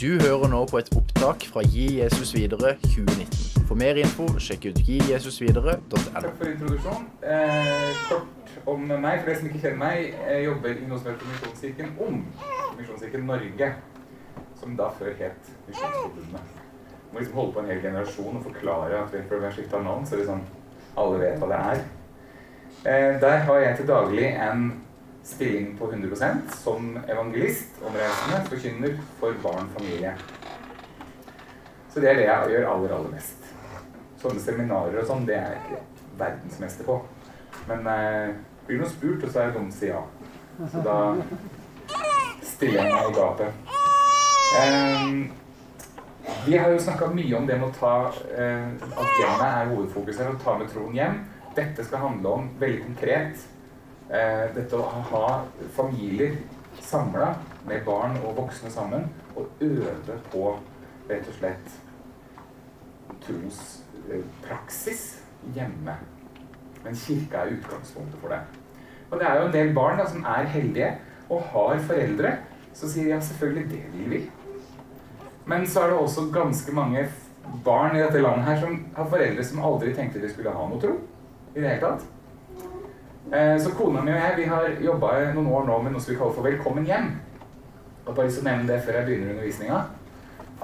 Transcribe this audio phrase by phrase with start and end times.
[0.00, 3.66] Du hører nå på et opptak fra Gi Jesus videre 2019.
[3.68, 5.98] For mer info, sjekk ut gijesusvidere.no.
[6.14, 7.10] Takk for introduksjonen.
[7.20, 10.16] Eh, kort om meg, for de som ikke kjenner meg.
[10.24, 12.16] Jeg jobber i noe som heter Misjonskirken Om.
[12.78, 13.68] Misjonskirken Norge.
[14.62, 16.56] Som da før het Misjonsforbundet.
[17.12, 20.08] Må liksom holde på en hel generasjon og forklare at vi vi har skifta navn,
[20.08, 20.40] så liksom
[20.96, 21.84] alle vet hva det er.
[22.86, 24.70] Eh, der har jeg til daglig en
[25.30, 30.14] stilling på 100% som evangelist, omreisende, forkynner for barn og familie.
[31.90, 33.48] Så det er det jeg gjør aller, aller mest.
[34.20, 35.80] Sånne seminarer og sånn, det er jeg ikke
[36.20, 37.00] verdensmester på.
[37.70, 38.32] Men eh,
[38.68, 40.02] blir noe spurt, og så er det dumt å si ja.
[40.70, 40.96] Så da
[42.44, 43.50] stiller jeg meg i gapet.
[44.60, 45.38] Eh,
[46.46, 47.94] vi har jo snakka mye om det med å ta
[48.36, 51.22] eh, at hjemmet er hovedfokuset å ta med troen hjem.
[51.56, 53.48] Dette skal handle om veldig konkret
[54.10, 55.26] dette å ha
[55.76, 56.32] familier
[56.82, 57.34] samla
[57.68, 59.04] med barn og voksne sammen
[59.36, 60.46] og øve på
[61.10, 61.76] rett og slett
[63.26, 65.04] trospraksis
[65.54, 65.94] hjemme.
[66.84, 68.40] Men kirka er utgangspunktet for det.
[69.10, 70.92] Og det er jo en del barn da, som er heldige
[71.30, 72.36] og har foreldre
[72.74, 74.20] som sier ja, selvfølgelig, det vil vi.
[75.50, 77.08] Men så er det også ganske mange
[77.64, 80.80] barn i dette landet her som har foreldre som aldri tenkte de skulle ha noe
[80.80, 80.96] tro.
[81.50, 82.06] I det hele tatt.
[83.28, 86.14] Eh, så kona mi og jeg vi har jobba noen år nå med noe som
[86.14, 87.10] vi kaller for Velkommen hjem.
[88.06, 89.80] Og bare lyst til nevne det før jeg begynner undervisninga,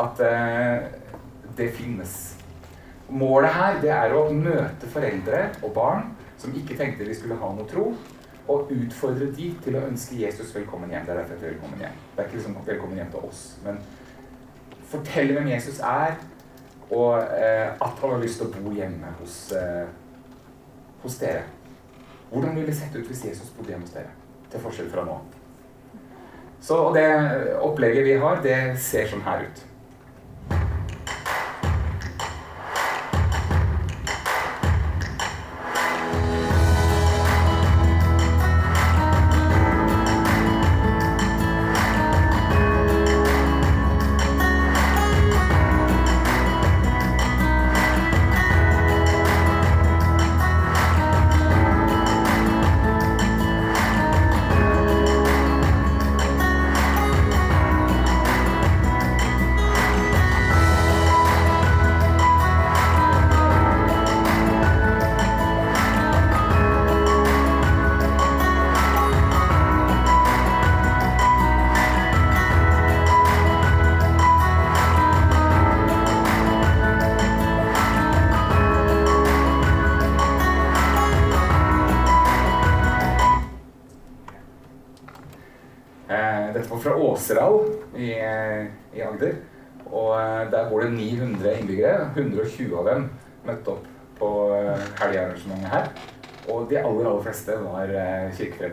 [0.03, 0.87] at eh,
[1.59, 2.15] det finnes.
[3.13, 6.09] Målet her det er å møte foreldre og barn
[6.41, 7.91] som ikke tenkte de skulle ha noe tro,
[8.49, 11.05] og utfordre de til å ønske Jesus velkommen hjem.
[11.07, 12.01] Det er derfor velkommen hjem.
[12.15, 13.79] Det er ikke liksom velkommen hjem til oss, men
[14.91, 16.17] fortelle hvem Jesus er,
[16.89, 19.39] og eh, at han har lyst til å bo hjemme hos,
[21.05, 21.45] hos dere.
[22.31, 24.13] Hvordan ville det sett ut hvis Jesus bodde hjemme hos dere?
[24.51, 25.17] Til forskjell fra nå.
[26.67, 27.07] Så det
[27.63, 29.65] opplegget vi har, det ser sånn her ut.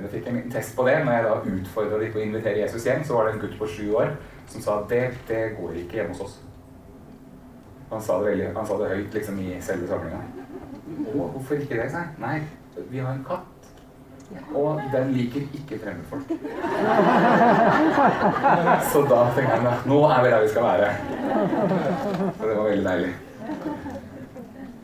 [0.06, 0.12] Eh.
[0.14, 0.98] Fikk en test på det.
[1.06, 3.60] Når jeg da utfordra de på å invitere Jesus hjem, så var det en gutt
[3.60, 4.16] på sju år
[4.52, 6.36] som sa at det, det går ikke hjemme hos oss.
[7.94, 10.22] Han sa det, veldig, han sa det høyt liksom i selve samlinga.
[11.14, 11.92] Å, hvorfor ikke det?
[11.94, 12.00] sa.
[12.22, 12.38] Nei,
[12.90, 13.50] vi har en katt.
[14.58, 16.28] Og den liker ikke fremmedfolk.
[18.92, 20.88] Så da tenkte jeg at nå er vi der vi skal være.
[22.40, 23.14] Så det var veldig deilig.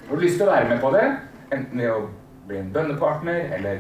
[0.10, 1.06] Har du lyst til å være med på det,
[1.56, 2.00] enten ved å
[2.50, 3.76] bli en bønnepartner eller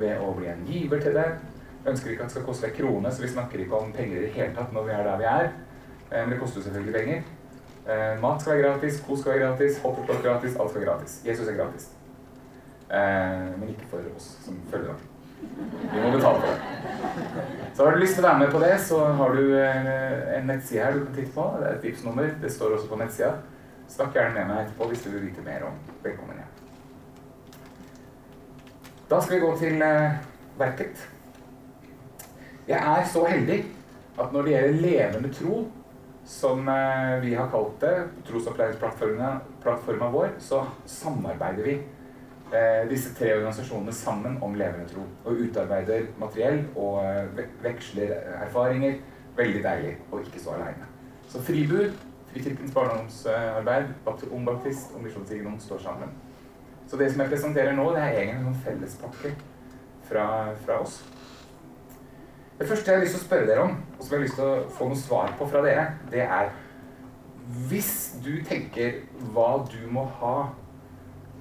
[0.00, 1.28] ved å bli en giver til det
[1.88, 4.24] Ønsker ikke at det skal koste en krone, så vi snakker ikke om penger i
[4.26, 5.50] det hele tatt når vi er der vi er.
[6.10, 7.22] Eh, Men det koster selvfølgelig penger.
[7.88, 11.20] Eh, Mat skal være gratis, kos skal være gratis, hoppeklokk gratis, alt skal være gratis.
[11.26, 11.86] Jesus er gratis.
[12.90, 15.06] Eh, men ikke for oss som følger ham.
[15.94, 16.58] Vi må betale for det.
[17.76, 20.82] Så har du lyst til å være med på det, så har du en nettside
[20.82, 21.46] her du kan titte på.
[21.60, 22.34] Det er et tipsnummer.
[22.42, 23.36] Det står også på nettsida.
[23.88, 26.57] Snakk gjerne med meg etterpå hvis du vil vite mer om Velkommen hjem.
[29.10, 30.16] Da skal vi gå til eh,
[30.58, 31.08] verket.
[32.68, 33.62] Jeg er så heldig
[34.20, 35.60] at når det gjelder levende tro,
[36.28, 37.94] som eh, vi har kalt det,
[38.28, 41.78] trosopplæringsplattforma vår, så samarbeider vi
[42.52, 45.06] eh, disse tre organisasjonene sammen om levende tro.
[45.24, 47.00] Og utarbeider materiell og
[47.64, 48.12] veksler
[48.42, 49.00] erfaringer.
[49.38, 50.84] Veldig deilig, og ikke så aleine.
[51.30, 51.92] Så Fribud,
[52.28, 56.10] Frikirkens barndomsarbeid, Baptist- Ung Baptist og Misjonskirken står sammen.
[56.88, 59.34] Så det som jeg presenterer nå, det er egentlig en fellespakker fellespakke
[60.08, 61.02] fra, fra oss.
[62.58, 64.38] Det første jeg har lyst til å spørre dere om, og som jeg har lyst
[64.38, 66.56] til å få noe svar på fra dere, det er
[67.68, 68.98] Hvis du tenker
[69.32, 70.50] hva du må ha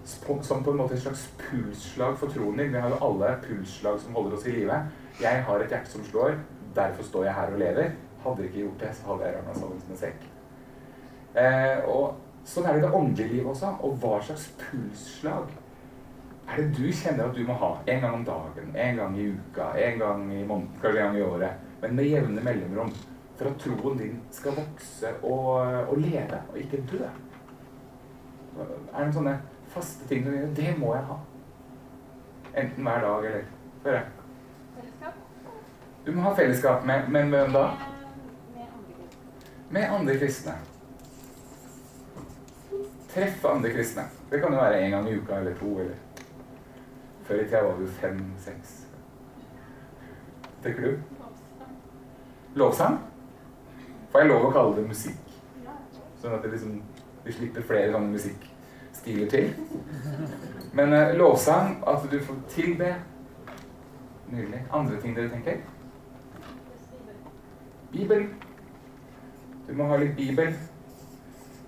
[0.07, 3.99] som på en måte et slags pulsslag for troen din Vi har jo alle pulsslag
[3.99, 4.77] som holder oss i live.
[5.19, 6.37] Jeg har et hjerte som slår,
[6.75, 7.91] derfor står jeg her og lever.
[8.23, 10.23] Hadde ikke gjort det, så hadde jeg ramla sammen som en sekk.
[11.35, 12.15] Eh, og
[12.47, 13.73] sånn er det i det åndelige livet også.
[13.83, 15.51] Og hva slags pulsslag
[16.47, 19.27] er det du kjenner at du må ha en gang om dagen, en gang i
[19.35, 22.93] uka, en gang i måneden, kanskje en gang i året, men med jevne mellomrom,
[23.37, 25.49] for at troen din skal vokse og,
[25.91, 27.03] og leve, og ikke dø?
[28.57, 29.35] Er det sånne
[29.73, 30.47] faste ting du gjør?
[30.57, 31.19] Det må jeg ha.
[32.57, 33.43] Enten hver dag eller
[33.83, 35.19] Fellesskap?
[36.05, 37.67] Du må ha fellesskap med, med hvem da?
[39.69, 40.55] Med andre kristne.
[43.17, 44.03] Treffe andre kristne.
[44.29, 45.79] Det kan jo være en gang i uka eller to.
[45.79, 45.95] eller
[47.23, 48.87] Før i tida var det jo fem-seks.
[50.63, 50.99] Tenker du?
[52.55, 52.99] Lovsang?
[54.11, 55.33] Får jeg lov å kalle det musikk?
[56.21, 56.77] Sånn at det liksom,
[57.25, 59.49] vi slipper flere sånne musikkstiler til.
[60.77, 62.95] Men uh, lovsang, at du får tilbe
[64.27, 64.61] Nydelig.
[64.73, 65.61] Andre ting dere tenker?
[67.91, 68.25] Bibel.
[69.67, 70.53] Du må ha litt Bibel.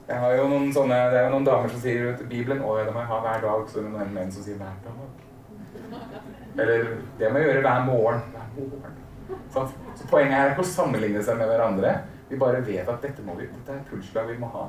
[0.09, 2.71] Jeg har jo noen sånne, Det er jo noen damer som sier at Bibelen å,
[2.81, 3.67] det må jeg ha hver dag.
[3.69, 5.25] Så det er noen menn som sier hver dag.
[6.59, 6.87] Eller
[7.19, 8.23] det må jeg gjøre hver morgen.
[8.33, 8.95] Hver morgen.
[9.53, 9.69] Sånn.
[9.99, 11.93] Så poenget her er ikke å sammenligne seg med hverandre.
[12.29, 14.65] Vi bare vet at dette, må vi, dette er pulsslag vi må ha.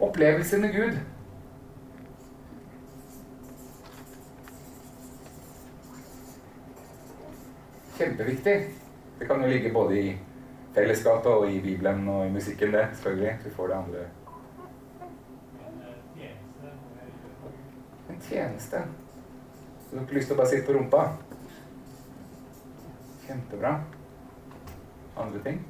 [0.00, 0.96] Opplevelser med Gud.
[8.00, 8.58] Kjempeviktig.
[9.20, 10.08] Det kan jo ligge både i
[10.74, 12.88] fellesskapet og i Bibelen og i musikken, det.
[12.92, 13.38] Selvfølgelig.
[13.44, 14.06] Vi får det andre.
[18.10, 18.76] En tjeneste.
[19.90, 21.02] Du har ikke lyst til å bare sitte på rumpa?
[23.26, 23.74] Kjempebra.
[25.18, 25.60] Andre ting?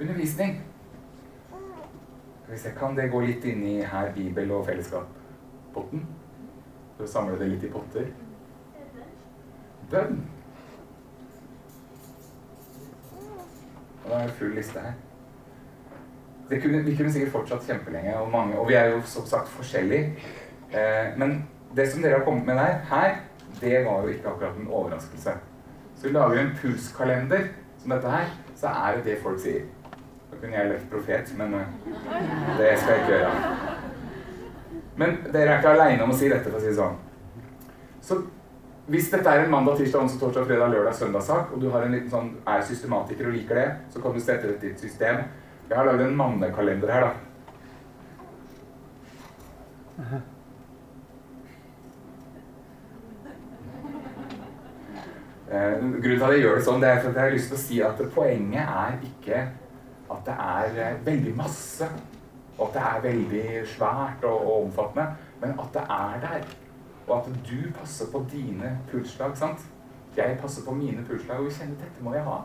[0.00, 0.60] Undervisning.
[2.48, 6.06] Hvis jeg kan det gå litt inn i her Bibel og fellesskap-potten?
[6.96, 8.10] For å samle det litt i potter?
[9.90, 10.35] Bønn.
[14.06, 14.92] Og da er det full liste her.
[16.62, 20.12] Kunne, vi kunne sikkert fortsatt kjempelenge, og, mange, og vi er jo som sagt forskjellige.
[20.70, 21.40] Eh, men
[21.76, 23.16] det som dere har kommet med der, her,
[23.60, 25.34] det var jo ikke akkurat en overraskelse.
[25.96, 27.48] Så vi lager en pulskalender
[27.78, 29.66] som dette her, så er det det folk sier.
[30.30, 31.66] Da kunne jeg lekt profet, men eh,
[32.58, 33.30] det skal jeg ikke gjøre.
[34.96, 37.02] Men dere er ikke aleine om å si dette, for å si det sånn.
[38.06, 38.22] Så
[38.86, 41.94] hvis dette er en mandag, tirsdag, onsdag, torsdag, fredag, lørdag, søndag-sak, og du har en
[41.96, 45.24] liten sånn, er systematiker og liker det, så kan du sette dette i et system.
[45.66, 47.14] Jeg har lagd en mannekalender her, da.
[55.46, 57.58] Eh, grunnen til at jeg gjør det sånn, det er at jeg har lyst til
[57.58, 59.40] å si at poenget er ikke
[60.14, 61.90] at det er eh, veldig masse,
[62.56, 65.08] og at det er veldig svært og, og omfattende,
[65.42, 66.48] men at det er der.
[67.06, 69.36] Og at du passer på dine pulsslag.
[69.36, 69.66] sant?
[70.16, 72.40] Jeg passer på mine pulsslag, og vi kjenner dette må jeg ha.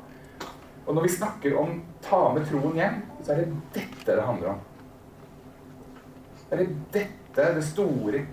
[0.85, 4.53] Og når vi snakker om ta med troen hjem, så er det dette det handler
[4.53, 4.61] om.
[6.49, 8.25] Det er dette, det store,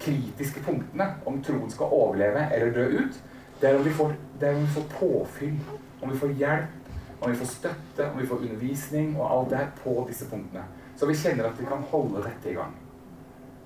[0.00, 3.16] kritiske punktene om troen skal overleve eller dø ut.
[3.60, 4.14] Det er om vi får,
[4.52, 5.58] om vi får påfyll,
[6.00, 9.58] om vi får hjelp, om vi får støtte, om vi får undervisning og alt det
[9.58, 10.64] her på disse punktene.
[10.96, 12.72] Så vi kjenner at vi kan holde dette i gang.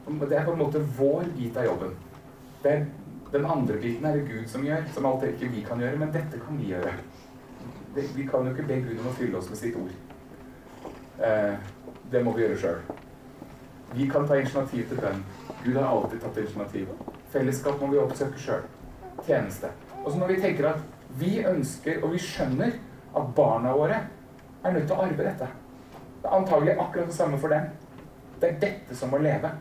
[0.04, 1.94] Det er på en måte vår bit av jobben.
[2.64, 2.86] Er,
[3.32, 6.00] den andre biten er det Gud som gjør, som alt det ikke vi kan gjøre,
[6.00, 6.92] men dette kan vi gjøre.
[7.94, 9.94] Det, vi kan jo ikke be Gud om å fylle oss med sitt ord.
[11.24, 11.56] Eh,
[12.12, 12.80] det må vi gjøre sjøl.
[13.94, 15.24] Vi kan ta initiativ til bønn.
[15.64, 16.88] Gud har alltid tatt initiativ.
[17.32, 18.64] Fellesskap må vi oppsøke sjøl.
[19.26, 19.70] Tjeneste.
[20.02, 20.82] Og så når vi tenker at
[21.18, 22.74] vi ønsker, og vi skjønner,
[23.14, 24.00] at barna våre
[24.64, 27.68] er nødt til å arve dette Det er antagelig akkurat det samme for dem.
[28.40, 29.52] Det er dette som må leve.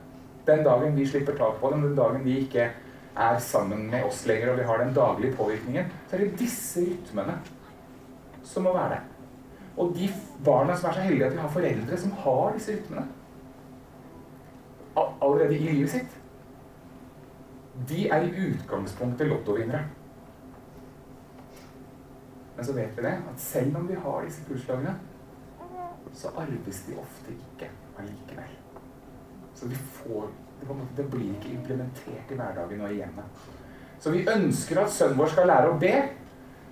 [0.47, 2.69] Den dagen vi slipper tak på dem, den dagen de ikke
[3.15, 6.81] er sammen med oss lenger, og vi har den daglige påvirkningen, så er det disse
[6.81, 7.37] rytmene
[8.43, 9.03] som må være der.
[9.77, 10.09] Og de
[10.45, 13.05] barna som er så heldige at de har foreldre som har disse rytmene
[15.23, 16.17] allerede i livet sitt,
[17.89, 19.85] de er i utgangspunktet lottovinnere.
[22.55, 24.93] Men så vet vi det, at selv om vi har disse pulslagene,
[26.13, 28.62] så arves de ofte ikke allikevel.
[29.55, 30.27] Så vi får
[30.63, 33.41] det, det blir ikke implementert i hverdagen og i hjemmet.
[33.99, 35.93] Så vi ønsker at sønnen vår skal lære å be,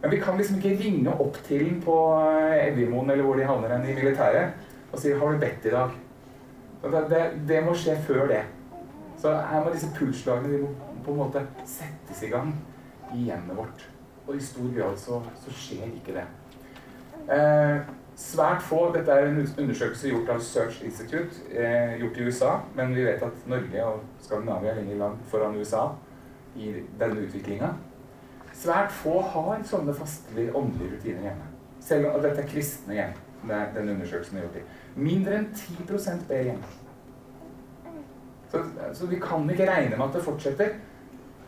[0.02, 3.46] men vi kan liksom ikke ringe opp til den på eh, Evjemoen eller hvor de
[3.48, 4.58] havner i militæret,
[4.92, 5.92] og si 'Har du bedt i dag?'
[6.82, 8.42] Det, det, det, må skje før det.
[9.22, 10.68] Så her må disse pulsslagene de
[11.06, 12.56] på en måte settes i gang
[13.14, 13.90] i hjemmet vårt.
[14.28, 16.26] Og i stor grad så, så skjer ikke det.
[17.30, 17.78] Eh,
[18.22, 18.84] Svært få.
[18.94, 22.52] Dette er en undersøkelse gjort av Search Institute, eh, gjort i USA.
[22.76, 25.88] Men vi vet at Norge og Skandinavia er lenger langt foran USA
[26.56, 27.72] i denne utviklinga.
[28.54, 31.50] Svært få har sånne fastelige åndelige rutiner hjemme.
[31.82, 33.18] Selv om dette er kristne hjem.
[33.48, 34.68] Det den undersøkelsen er gjort i.
[35.02, 36.64] Mindre enn 10 ber hjemme.
[38.52, 38.64] Så,
[38.94, 40.74] så, vi kan ikke regne med at det fortsetter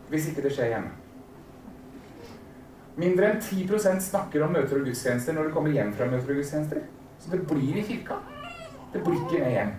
[0.09, 0.91] hvis ikke det skjer hjemme.
[2.95, 6.41] Mindre enn 10% snakker om møter og gudstjenester når de kommer hjem fra møter og
[6.41, 6.83] gudstjenester.
[7.19, 8.19] Så det blir i kirka.
[8.93, 9.73] Det blir ikke med hjem.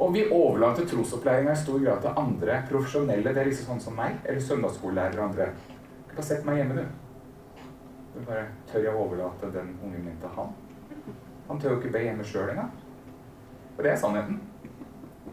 [0.00, 3.34] Og vi overlater trosopplæringa i stor grad til andre profesjonelle.
[3.34, 5.48] Det er liksom sånn som meg, eller søndagsskolelærere og andre.
[6.08, 7.66] Du bare sett meg hjemme, du.
[8.14, 10.54] Du bare Tør jeg overlate den ungen min til han?
[11.48, 12.70] Han tør jo ikke be hjemme sjøl engang.
[13.76, 14.40] Og det er sannheten.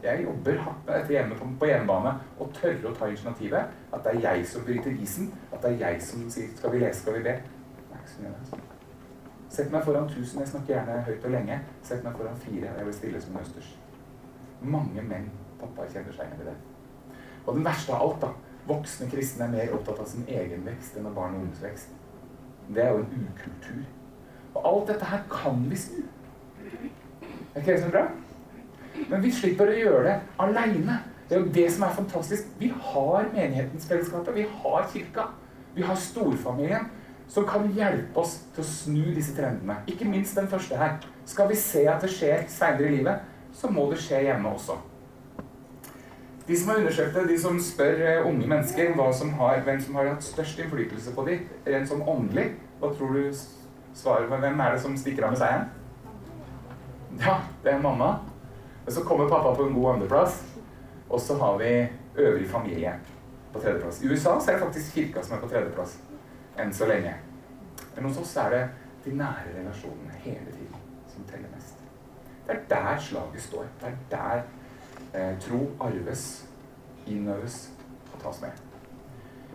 [0.04, 3.76] Jeg jobber dette hjemme på, på hjemmebane og tørre å ta initiativet.
[3.94, 5.32] At det er jeg som bryter isen.
[5.52, 7.40] At det er jeg som sier 'skal vi lese, skal vi be'.
[7.90, 8.60] Det er ikke så.
[9.50, 10.40] Sett meg foran tusen.
[10.40, 11.60] Jeg snakker gjerne høyt og lenge.
[11.84, 12.68] Sett meg foran fire.
[12.78, 13.78] Jeg blir stille som en østers.
[14.62, 16.56] Mange menn pappaer kjenner seg igjen i det.
[17.46, 18.28] Og den verste av alt, da.
[18.68, 21.90] Voksne kristne er mer opptatt av sin egen vekst enn av barn og unges vekst.
[22.68, 23.84] Det er jo en ukultur.
[24.54, 26.02] Og alt dette her kan vi snu.
[27.56, 28.08] Er ikke det så bra?
[29.08, 31.02] Men vi slipper å gjøre det aleine.
[31.28, 32.48] Det er jo det som er fantastisk.
[32.60, 34.30] Vi har menighetens fellesskap.
[34.36, 35.30] Vi har kirka.
[35.76, 36.88] Vi har storfamilien
[37.28, 39.82] som kan hjelpe oss til å snu disse trendene.
[39.92, 40.96] Ikke minst den første her.
[41.28, 44.78] Skal vi se at det skjer seinere i livet, så må det skje hjemme også.
[46.48, 49.96] De som har undersøkt det, de som spør eh, unge mennesker som har, hvem som
[50.00, 53.34] har hatt størst innflytelse på dem, rent sånn åndelig, hva tror du
[53.98, 55.68] svaret hvem er det som stikker av med seieren?
[57.20, 58.14] Ja, det er mamma.
[58.88, 60.44] Men så kommer pappa på en god andreplass.
[61.10, 62.94] Og så har vi øvrig familie
[63.54, 64.04] på tredjeplass.
[64.04, 65.98] I USA så er det faktisk kirka som er på tredjeplass.
[66.56, 67.12] Enn så lenge.
[67.96, 68.62] Men hos oss er det
[69.04, 70.80] de nære relasjonene hele tiden
[71.12, 71.84] som teller mest.
[72.46, 73.68] Det er der slaget står.
[73.82, 74.42] Det er der
[75.14, 76.48] eh, tro arves,
[77.08, 77.60] innøves
[78.14, 78.64] og tas med.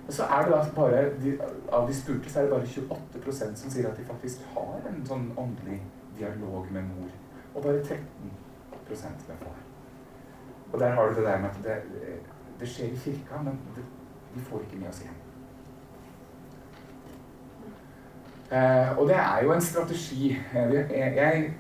[0.07, 1.39] Og så er det da bare, de,
[1.73, 5.03] Av de spurte så er det bare 28% som sier at de faktisk har en
[5.09, 5.81] sånn åndelig
[6.21, 7.21] dialog med mor.
[7.55, 8.42] Og bare 13
[9.29, 9.59] med far.
[10.73, 11.77] Og der har du det der med at det,
[12.61, 13.85] det skjer i kirka, men det,
[14.35, 15.19] vi får ikke med oss hjem.
[18.53, 20.39] Eh, og det er jo en strategi.
[20.55, 21.53] Jeg, jeg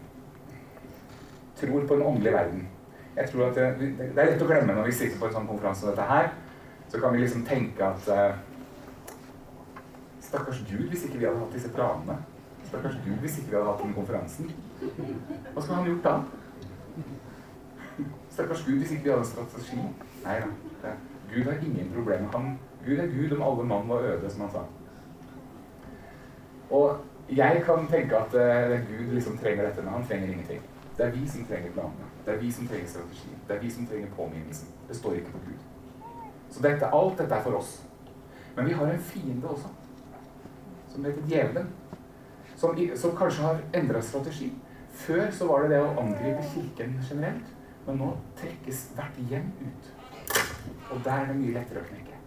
[1.56, 2.68] tror på en åndelig verden.
[3.16, 5.48] Jeg tror at det, det, er lett å glemme når vi sitter på en sånn
[5.48, 6.30] konferanse som dette her.
[6.88, 8.36] Så kan vi liksom tenke at eh,
[10.20, 12.18] Stakkars Gud hvis ikke vi hadde hatt disse planene.
[12.68, 14.52] Stakkars Gud hvis ikke vi hadde hatt den konferansen.
[14.80, 16.14] Hva skulle han gjort da?
[18.32, 19.76] Stakkars Gud hvis ikke vi hadde en strategi.
[20.24, 20.92] Nei da.
[21.34, 22.56] Gud har ingen problemer.
[22.86, 24.62] Gud er Gud om alle mann var øde, som han sa.
[26.70, 26.96] Og
[27.36, 30.62] jeg kan tenke at uh, Gud liksom trenger dette, men han trenger ingenting.
[30.98, 32.08] Det er vi som trenger planene.
[32.26, 33.38] Det er vi som trenger strategien.
[33.48, 34.68] Det er vi som trenger påminnelsen.
[34.88, 35.60] Det står ikke på Gud.
[36.50, 37.82] Så dette, alt dette er for oss.
[38.56, 39.68] Men vi har en fiende også,
[40.88, 41.68] som heter djevelen.
[42.56, 44.52] Som, som kanskje har endra strategi.
[44.92, 47.48] Før så var det det å angripe Kirken generelt.
[47.86, 49.90] Men nå trekkes hvert hjem ut.
[50.92, 52.20] Og der er det mye lettere å knekke.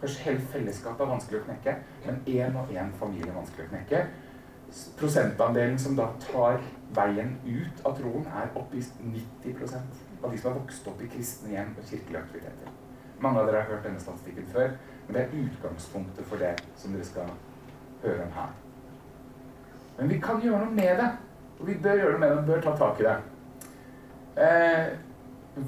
[0.00, 3.72] Kanskje hele fellesskapet er vanskelig å knekke, men én og én familie er vanskelig å
[3.74, 4.04] knekke
[4.96, 6.60] prosentandelen som da tar
[6.94, 9.64] veien ut av troen, er oppe i 90
[10.22, 12.74] av de som har vokst opp i kristne hjem og kirkelige aktiviteter.
[13.20, 14.74] Mange av dere har hørt denne statistikken før,
[15.06, 17.32] men det er utgangspunktet for det som dere skal
[18.04, 18.54] høre om her.
[19.98, 21.10] Men vi kan gjøre noe med det,
[21.58, 23.16] og vi bør gjøre noe med det, vi bør ta tak i det.
[24.36, 24.86] Eh,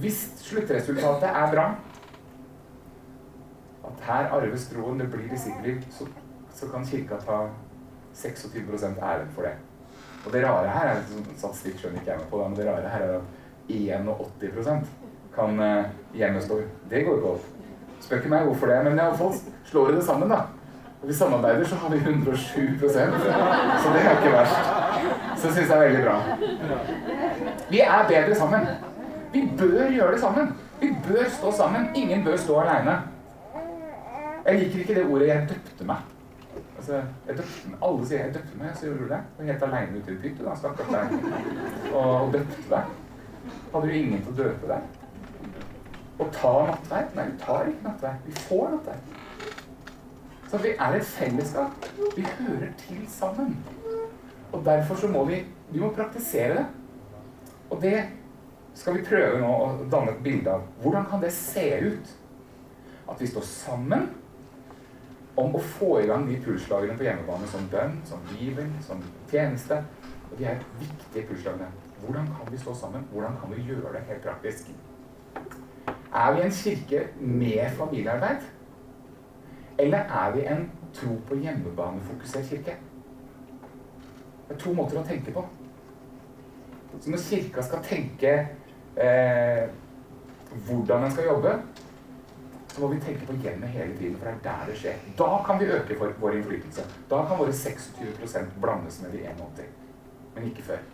[0.03, 1.67] hvis sluttresultatet er bra,
[3.85, 6.07] at her arves troen, det blir disippler, så,
[6.55, 7.43] så kan Kirka ta
[8.15, 9.55] 26 æren for det.
[10.27, 11.01] Og det rare her er
[11.37, 13.23] statistikk skjønner ikke jeg meg på, men det rare her er at
[13.69, 14.87] 81%
[15.35, 16.41] kan eh, hjemme
[16.91, 17.47] Det går ikke opp.
[18.01, 20.45] Spør ikke meg hvorfor det, men iallfall slår vi det sammen, da.
[21.03, 22.83] Og vi samarbeider, så har vi 107%
[23.83, 24.57] Så det er ikke verst.
[25.37, 26.17] Så syns jeg er veldig bra.
[27.71, 28.67] Vi er bedre sammen.
[29.33, 30.53] Vi bør gjøre det sammen.
[30.81, 31.89] Vi bør stå sammen.
[31.95, 32.99] Ingen bør stå aleine.
[34.47, 36.03] Jeg liker ikke det ordet 'jeg døpte meg'.
[36.77, 36.93] Altså,
[37.29, 37.79] jeg døpte meg.
[37.83, 39.21] Alle sier 'jeg døpte meg', så gjorde du det.
[39.39, 41.07] Du helt aleine ute i et da, stakkars deg.
[41.95, 42.83] Og døpte deg.
[43.75, 44.83] Hadde du ingen til å døpe deg?
[46.19, 47.15] Og ta nattverd?
[47.17, 48.27] Nei, vi tar ikke nattverd.
[48.27, 48.99] Vi får nattverd.
[50.51, 51.87] Så vi er et fellesskap.
[52.17, 53.57] Vi hører til sammen.
[54.53, 56.67] Og derfor så må vi, vi må praktisere det.
[57.73, 58.03] Og det
[58.77, 60.67] skal vi prøve nå å danne et bilde av.
[60.83, 62.11] Hvordan kan det se ut?
[63.09, 64.11] At vi står sammen
[65.41, 69.01] om å få i gang de pulslagene på hjemmebane som bønn, som bibel, som
[69.31, 69.81] tjeneste.
[70.29, 71.71] Og de er viktige pulslagene.
[72.03, 73.07] Hvordan kan vi stå sammen?
[73.13, 74.69] Hvordan kan vi gjøre det helt praktisk?
[76.13, 78.45] Er vi en kirke med familiearbeid?
[79.81, 82.77] Eller er vi en tro på hjemmebane-fokusert kirke?
[84.49, 85.47] Det er to måter å tenke på.
[87.01, 88.33] Så når kirka skal tenke
[88.97, 89.65] eh,
[90.67, 91.55] hvordan den skal jobbe,
[92.73, 94.99] så må vi tenke på hjemmet hele tiden, for det er der det skjer.
[95.19, 96.85] Da kan vi øke for vår innflytelse.
[97.11, 99.65] Da kan våre 26% blandes med de 81,
[100.35, 100.85] men ikke før.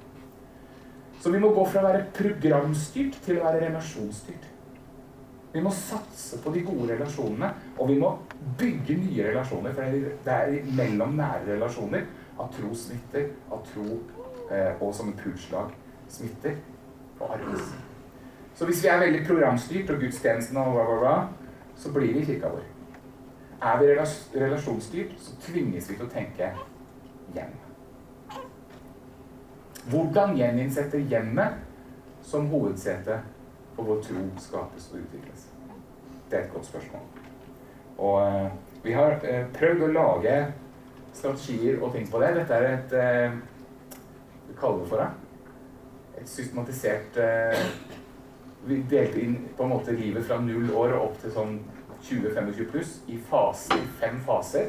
[1.21, 4.47] Så vi må gå fra å være programstyrt til å være relasjonsstyrt.
[5.53, 8.13] Vi må satse på de gode relasjonene, og vi må
[8.59, 9.75] bygge nye relasjoner.
[9.75, 12.05] For det er mellom nære relasjoner
[12.39, 13.87] at tro smitter, at tro
[14.51, 15.73] eh, og som et pulsslag
[16.09, 16.57] smitter
[17.21, 17.71] og arves.
[18.59, 21.17] Så hvis vi er veldig programstyrt og gudstjenesten og hva, hva, hva,
[21.79, 22.65] så blir vi kirka vår.
[23.63, 23.87] Er vi
[24.41, 26.51] relasjonsstyrt, så tvinges vi til å tenke
[27.35, 27.55] hjem.
[29.89, 31.61] Hvordan gjeninnsette hjemmet
[32.23, 33.21] som hovedsete
[33.77, 35.47] for vår tro skapes og utvikles?
[36.31, 37.07] Det er et godt spørsmål.
[37.99, 38.51] Og uh,
[38.85, 40.35] vi har uh, prøvd å lage
[41.15, 42.35] strategier og ting på det.
[42.37, 43.39] Dette er et uh,
[44.49, 45.28] Vi kaller det for det.
[46.29, 47.19] Et systematisert
[48.69, 51.55] Vi delte inn på en måte livet fra null år og opp til sånn
[52.05, 54.69] 20-25 pluss i faser, fem faser.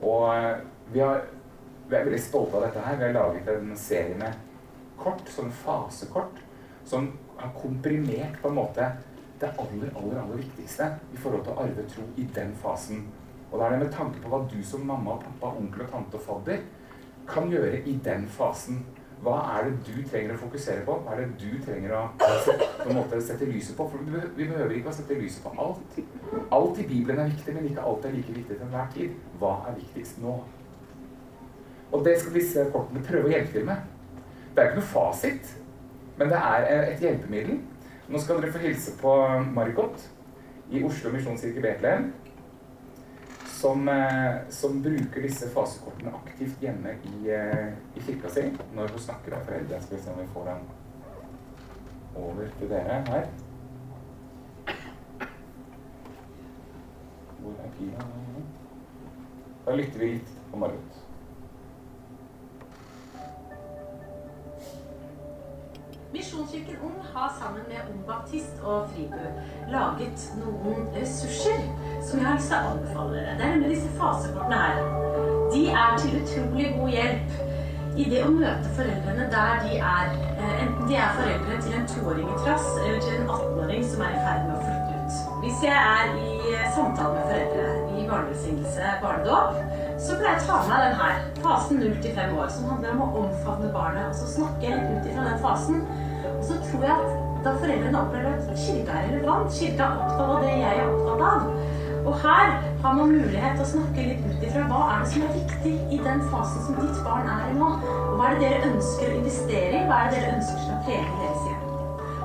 [0.00, 0.24] Og
[0.94, 1.20] vi, har,
[1.90, 2.96] vi er veldig stolte av dette her.
[2.98, 4.40] Vi har laget en serie med
[4.98, 6.40] kort, sånn fasekort,
[6.88, 8.88] som har komprimert på en måte
[9.42, 13.04] det aller, aller, aller viktigste i forhold til å arve tro i den fasen.
[13.50, 16.18] Og da er det med tanke på hva du som mamma, pappa, onkel og tante
[16.18, 16.64] og fadder
[17.28, 18.84] kan gjøre i den fasen.
[19.24, 20.98] Hva er det du trenger å fokusere på?
[21.04, 23.86] Hva er det du trenger å på en måte sette lyset på?
[23.88, 26.00] For vi behøver ikke å sette lyset på alt.
[26.52, 29.14] Alt i Bibelen er viktig, men ikke alt er like viktig til enhver tid.
[29.40, 30.38] Hva er viktigst nå?
[31.94, 33.86] Og det skal disse kortene prøve å hjelpe til med.
[34.54, 35.54] Det er ikke noe fasit,
[36.18, 37.62] men det er et hjelpemiddel
[38.08, 39.12] nå skal dere få hilse på
[39.56, 40.02] Margot
[40.74, 42.10] i Oslo misjonskirke Betlehem,
[43.64, 48.42] som, eh, som, bruker disse fasekortene aktivt hjemme i, eh, i kirka si
[48.76, 49.78] når hun snakker med foreldre.
[49.82, 50.66] Skal vi se om vi får dem
[52.24, 53.24] over til dere her.
[57.40, 58.06] Hvor er pila?
[59.64, 61.03] Da lytter vi litt på Margot.
[66.14, 69.22] Misjonskirken Ung har sammen med Ung Baptist og Fribu
[69.70, 71.64] laget noen ressurser
[72.06, 73.34] som jeg har lyst til å anbefale dere.
[73.40, 74.78] Det er nemlig disse fasekortene her.
[75.54, 77.34] De er til utrolig god hjelp
[77.98, 80.14] i det å møte foreldrene der de er.
[80.36, 84.06] Eh, enten de er foreldre til en toåring i trass eller til en 18-åring som
[84.06, 85.20] er i ferd med å flytte ut.
[85.42, 89.60] Hvis jeg er i eh, samtale med foreldre i barnevisignelse, barnedåp,
[89.98, 91.20] så pleier jeg å ta med den her.
[91.42, 94.24] Fasen 0 til 5 år, som handler om å omfavne barnet.
[94.24, 95.86] Og snakke ut ifra den fasen
[96.48, 100.44] så tror jeg at da foreldrene opplever at kirka er relevant, kirka er opptatt av
[100.44, 101.48] det jeg er opptatt av,
[102.04, 102.50] og her
[102.82, 105.74] har man mulighet til å snakke litt ut ifra hva er det som er viktig
[105.96, 107.68] i den fasen som ditt barn er i nå.
[107.94, 109.86] Og hva er det dere ønsker å investere i?
[109.88, 111.62] Hva er det dere ønsker skal prege deres hjem?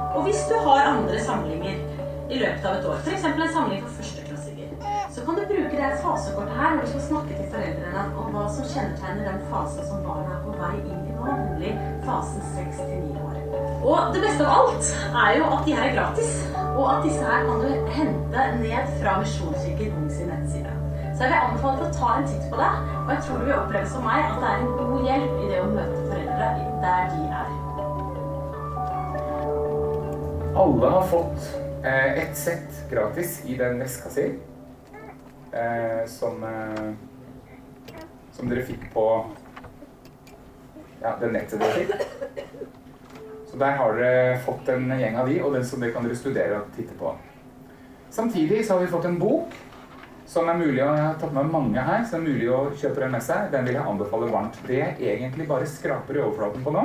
[0.09, 1.79] Og hvis du har andre samlinger
[2.29, 3.25] i løpet av et år, f.eks.
[3.29, 4.75] en samling for førsteklassinger,
[5.15, 8.45] så kan du bruke det fasekortet her når du skal snakke til foreldrene om hva
[8.51, 12.83] som kjennetegner den fasen som barna er på vei inn i nå, nemlig fasen 6
[12.83, 13.28] til 9 år.
[13.79, 14.87] Og det beste av alt
[15.23, 16.31] er jo at de her er gratis,
[16.75, 20.73] og at disse her kan du hente ned fra Misjonskirken Ung sin nettside.
[21.15, 22.73] Så jeg vil anbefale deg å ta en titt på det,
[23.05, 25.49] og jeg tror du vil oppleve som meg at det er en god hjelp i
[25.53, 26.47] det å møte foreldre
[26.83, 27.49] der de er.
[30.59, 31.49] Alle har fått
[31.87, 34.27] eh, ett sett gratis i den veska si,
[35.55, 37.95] eh, som, eh,
[38.35, 39.05] som dere fikk på
[40.99, 42.08] ja, det nettet dere fikk.
[43.49, 46.17] Så der har dere fått en gjeng av de, og den som dere kan dere
[46.17, 47.15] studere og titte på.
[48.13, 49.55] Samtidig så har vi fått en bok
[50.29, 52.59] som er mulig å, Jeg har tatt med mange her, så det er mulig å
[52.77, 53.47] kjøpe den med seg.
[53.49, 54.59] Den vil jeg anbefale varmt.
[54.67, 56.83] Det jeg egentlig bare skraper i overflaten på nå,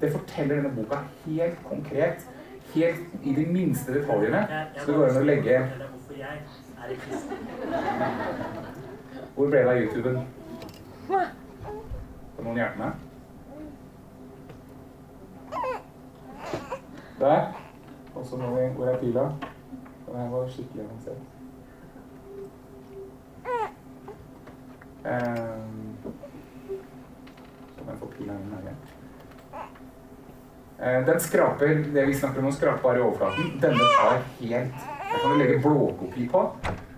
[0.00, 2.26] det forteller denne boka helt konkret,
[2.74, 4.42] helt i de minste detaljene.
[4.80, 5.60] Så det går an å legge
[9.36, 10.18] Hvor ble det av YouTuben?
[11.06, 13.11] Kan noen hjelpe meg?
[17.22, 17.52] Der.
[18.14, 19.20] Og så må vi Hvor er pila?
[20.06, 21.20] Den her var skikkelig avansert.
[25.04, 25.96] Um,
[27.76, 28.82] så må jeg få pila inn her igjen.
[30.82, 33.56] Uh, den skraper det vi snakker om å skrape bare i overflaten.
[33.62, 36.44] Denne tar helt Der kan du legge blåkopi på.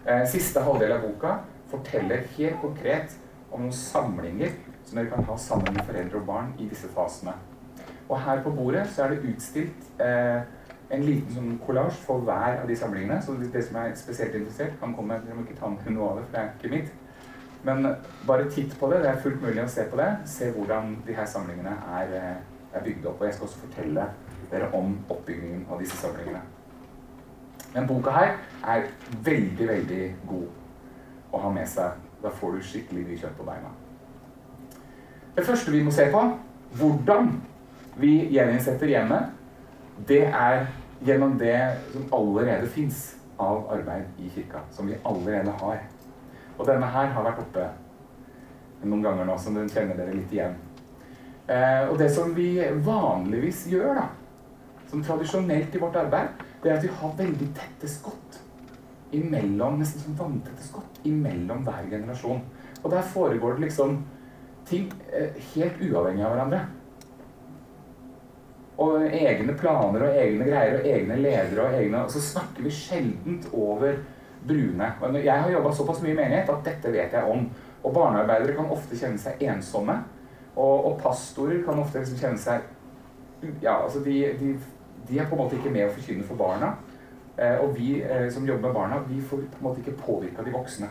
[0.09, 1.39] Uh, siste halvdel av boka
[1.71, 3.17] forteller helt konkret
[3.51, 7.37] om noen samlinger som dere kan ha sammen med foreldre og barn i disse fasene.
[8.15, 10.45] Og her på bordet så er det utstilt eh,
[10.95, 13.17] en liten sånn kollasj for hver av de samlingene.
[13.25, 15.17] Så det som er spesielt interessert, kan komme.
[15.25, 16.93] Dere må ikke ta med noe av det, for det er ikke mitt.
[17.67, 17.89] Men
[18.29, 19.01] bare titt på det.
[19.03, 20.11] Det er fullt mulig å se på det.
[20.31, 22.13] Se hvordan de her samlingene er,
[22.71, 23.19] er bygd opp.
[23.19, 24.05] Og jeg skal også fortelle
[24.53, 26.43] dere om oppbyggingen av disse samlingene.
[27.75, 28.37] Men boka her
[28.71, 28.87] er
[29.27, 31.99] veldig, veldig god å ha med seg.
[32.23, 33.73] Da får du skikkelig mye kjøtt på beina.
[35.35, 36.21] Det første vi må se på,
[36.79, 37.33] hvordan
[38.01, 39.31] vi gjeninnsetter hjemmet,
[40.09, 40.67] det er
[41.05, 41.59] gjennom det
[41.93, 44.65] som allerede fins av arbeid i kirka.
[44.71, 45.83] Som vi allerede har.
[46.59, 47.69] Og denne her har vært oppe
[48.85, 50.57] noen ganger nå, som den kjenner dere litt igjen.
[51.47, 54.09] Eh, og det som vi vanligvis gjør, da,
[54.91, 58.41] som tradisjonelt i vårt arbeid, det er at vi har veldig tette skott
[59.15, 62.43] imellom, nesten som vanntette skott imellom hver generasjon.
[62.83, 63.99] Og der foregår det liksom
[64.69, 66.65] ting eh, helt uavhengig av hverandre.
[68.83, 73.47] Og egne planer og egne greier og egne ledere og egne så snakker vi sjeldent
[73.53, 74.01] over
[74.45, 74.89] brune.
[75.23, 77.47] Jeg har jobba såpass mye i menighet at dette vet jeg om.
[77.85, 79.97] Og barnearbeidere kan ofte kjenne seg ensomme.
[80.57, 82.71] Og, og pastorer kan ofte liksom kjenne seg
[83.61, 84.53] Ja, altså de, de,
[85.09, 86.71] de, er på en måte ikke med å forkynne for barna.
[87.37, 90.45] Eh, og vi eh, som jobber med barna, vi får på en måte ikke påvirka
[90.47, 90.89] de voksne.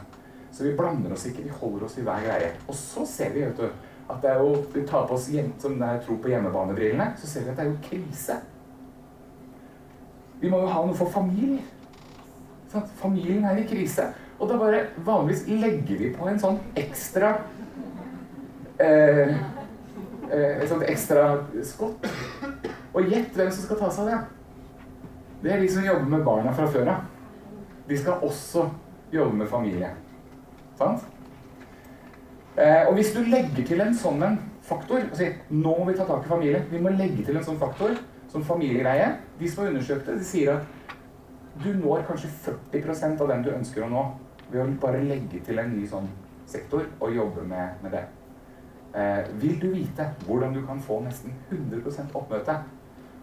[0.54, 2.52] Så vi blander oss ikke, vi holder oss i hver greie.
[2.68, 3.66] Og så ser vi vet du,
[4.10, 7.14] at det er jo, vi tar på oss hjem, som det er tro på hjemmebanebrillene,
[7.20, 8.36] så ser vi at det er jo krise.
[10.42, 11.64] Vi må jo ha noe for familier.
[12.72, 14.10] Sånn, familien er i krise.
[14.40, 17.30] Og da bare vanligvis legger vi på en sånn ekstra
[18.82, 21.28] eh, eh, Et sånt ekstra
[21.64, 22.10] skott.
[22.94, 24.22] Og gjett hvem som skal ta seg av det.
[25.44, 27.08] Det er de som jobber med barna fra før av.
[27.88, 28.68] De skal også
[29.14, 29.94] jobbe med familie.
[30.80, 31.08] Sant?
[32.54, 35.96] Eh, og hvis du legger til en sånn en faktor og sier nå må vi
[35.98, 37.96] ta tak i familie, vi må legge til en sånn faktor,
[38.30, 39.08] sånn familiegreie
[39.40, 40.84] De som har undersøkt det, de sier at
[41.64, 44.04] du når kanskje 40% av den du ønsker å nå,
[44.52, 46.08] ved å bare legge til en ny sånn
[46.50, 48.04] sektor og jobbe med, med det.
[48.94, 52.58] Eh, vil du vite hvordan du kan få nesten 100 oppmøte,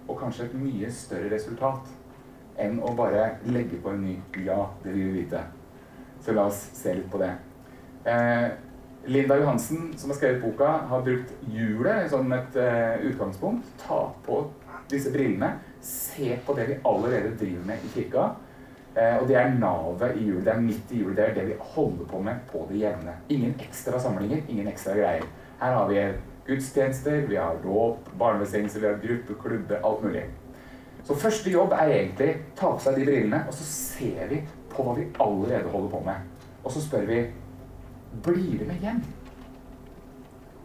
[0.08, 1.90] og kanskje et mye større resultat,
[2.58, 5.44] enn å bare legge på en ny 'ja, det vil vi vite'?
[6.20, 7.30] Så la oss se litt på det.
[8.04, 8.50] Eh,
[9.06, 13.66] Linda Johansen, som har skrevet boka, har brukt hjulet som et uh, utgangspunkt.
[13.80, 14.42] Ta på
[14.90, 18.30] disse brillene se på det vi allerede driver med i kirka.
[18.94, 20.44] Eh, og det er navet i hjulet.
[20.44, 21.16] Det er midt i hjulet.
[21.16, 23.14] Det er det vi holder på med på det jevne.
[23.28, 25.24] Ingen ekstra samlinger, ingen ekstra greier.
[25.60, 26.02] Her har vi
[26.46, 30.24] gudstjenester, vi har dåp, barnevernstjenester, vi har gruppeklubber, alt mulig.
[31.04, 34.84] Så første jobb er egentlig ta på seg de brillene, og så ser vi på
[34.84, 36.26] hva vi allerede holder på med.
[36.64, 37.20] Og så spør vi
[38.24, 39.02] blir det med hjem.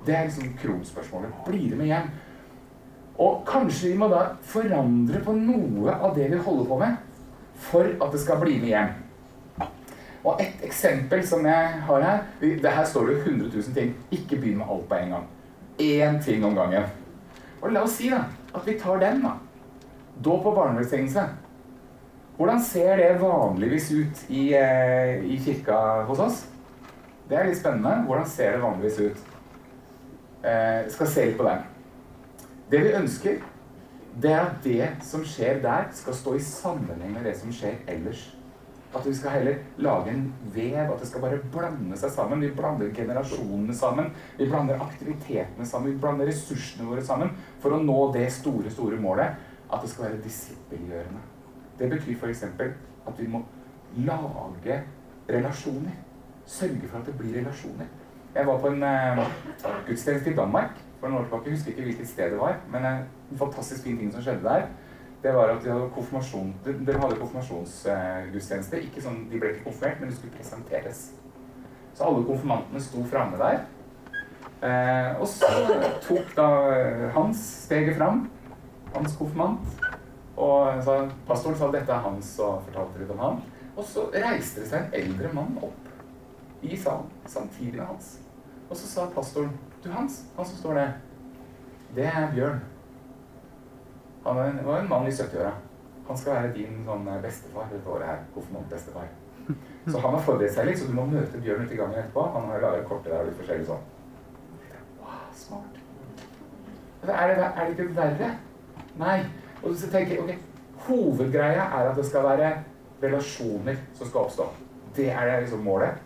[0.05, 1.33] Det er liksom kronspørsmålet.
[1.47, 2.09] Blir det med hjem?
[3.21, 6.97] Og kanskje vi må da forandre på noe av det vi holder på med,
[7.69, 8.93] for at det skal bli med hjem.
[10.25, 13.93] Og et eksempel som jeg har her det Her står det 100 000 ting.
[14.11, 15.27] Ikke begynn med alt på en gang.
[15.79, 16.83] Én ting om gangen.
[17.61, 19.21] Og la oss si da, at vi tar den.
[19.21, 19.35] da.
[20.23, 21.23] Dåp og barnevelsignelse.
[22.37, 26.45] Hvordan ser det vanligvis ut i, eh, i, kirka hos oss?
[27.29, 28.03] Det er litt spennende.
[28.05, 29.35] Hvordan ser det vanligvis ut?
[30.45, 31.63] Eh, skal se litt på den.
[32.69, 33.43] Det vi ønsker,
[34.21, 37.81] det er at det som skjer der, skal stå i sammenheng med det som skjer
[37.91, 38.27] ellers.
[38.95, 42.45] At vi skal heller lage en vev, at det skal bare blande seg sammen.
[42.45, 47.33] Vi blander generasjonene sammen, vi blander aktivitetene sammen, vi blander ressursene våre sammen
[47.63, 49.35] for å nå det store, store målet
[49.65, 51.25] at det skal være disippelgjørende.
[51.75, 52.45] Det betyr f.eks.
[52.45, 53.43] at vi må
[54.05, 54.83] lage
[55.27, 56.04] relasjoner.
[56.45, 57.87] Sørge for at det blir relasjoner.
[58.35, 59.19] Jeg var på en uh,
[59.87, 61.49] gudstjeneste i Danmark for noen år tilbake.
[61.49, 64.67] Jeg husker ikke hvilket sted det var, men en fantastisk fin ting som skjedde der,
[65.23, 68.81] det var at de hadde konfirmasjon, de hadde konfirmasjonsgudstjeneste.
[68.85, 70.99] Ikke sånn, De ble ikke konfirmert, men de skulle presenteres.
[71.95, 73.63] Så alle konfirmantene sto framme der.
[74.65, 75.49] Eh, og så
[76.05, 76.49] tok da
[77.15, 78.27] Hans steget fram,
[78.93, 79.65] hans konfirmant,
[80.35, 83.41] og sa, pastoren sa dette er hans, og fortalte litt om han.
[83.75, 85.94] Og så reiste det seg en eldre mann opp
[86.61, 88.19] i salen samtidig med Hans.
[88.69, 89.51] Og så sa pastoren
[89.83, 90.93] Du, Hans, han som står der,
[91.95, 92.59] det er Bjørn.
[94.25, 95.51] Han var en mann i 70-åra.
[96.07, 98.23] Han skal være din sånn eh, bestefar dette året her.
[98.33, 99.11] Konfirmantbestefar.
[99.91, 102.23] Så han har forberedt seg litt, så du må møte Bjørn ute i gangen etterpå.
[102.33, 103.83] Han har laget kortet der og litt forskjellig sånn.
[105.03, 105.77] Wow, smart.
[107.05, 108.31] Er det, er det ikke verre?
[108.97, 109.19] Nei.
[109.61, 110.55] Og så tenker jeg, ok,
[110.87, 112.49] Hovedgreia er at det skal være
[113.03, 114.49] relasjoner som skal oppstå.
[114.97, 116.01] Det er liksom målet.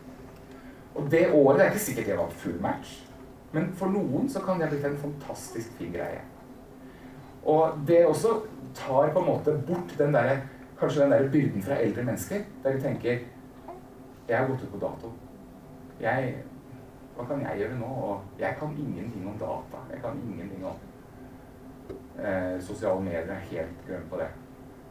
[0.99, 2.97] Og det året det er ikke sikkert det var full match,
[3.55, 6.21] men for noen så kan det ha blitt en fantastisk fin greie.
[7.47, 8.33] Og det også
[8.75, 10.41] tar på en måte bort den der,
[10.79, 13.19] kanskje den der byrden fra eldre mennesker, der de tenker
[14.29, 15.09] Jeg har gått ut på dato.
[15.99, 16.35] Jeg,
[17.15, 17.85] hva kan jeg gjøre nå?
[17.85, 19.79] Og jeg kan ingenting om data.
[19.89, 20.75] Jeg kan ingenting om
[22.21, 23.25] eh, sosiale medier.
[23.25, 24.27] Jeg er helt grønn på det.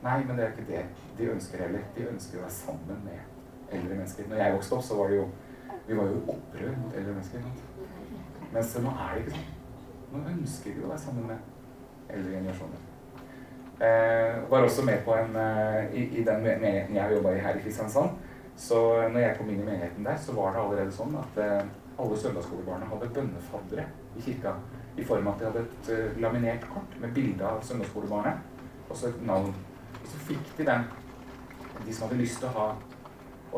[0.02, 0.82] Nei, men det er ikke det
[1.18, 1.86] de ønsker heller.
[1.94, 4.26] De ønsker å være sammen med eldre mennesker.
[4.26, 5.28] Når jeg vokste opp, så var det jo
[5.88, 7.40] Vi var jo opprørt opprør mot eldre mennesker.
[8.52, 9.50] Mens nå er det ikke sånn.
[10.12, 12.86] Nå ønsker vi å være sammen med eldre generasjoner.
[13.78, 17.58] Eh, var også med på en eh, i, i, den menigheten jeg jobba i her
[17.58, 18.16] i Kristiansand.
[18.58, 18.80] Så
[19.12, 22.18] når jeg kom inn i menigheten der, så var det allerede sånn at eh, alle
[22.18, 23.86] søndagsskolebarna hadde bønnefaddere
[24.18, 24.56] i kirka.
[24.98, 28.96] I form av at de hadde et uh, laminert kort med bilde av søndagsskolebarnet og
[28.98, 29.52] så et navn.
[29.92, 30.86] Og så fikk de den,
[31.84, 32.66] de som hadde lyst til å ha.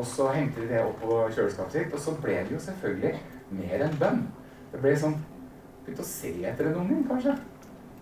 [0.01, 3.11] Og så hengte de det opp på kjøleskapet sitt, og så ble det jo selvfølgelig
[3.59, 4.23] mer enn bønn.
[4.71, 5.19] Det ble sånn
[5.81, 7.31] Begynte å se etter en unge, kanskje.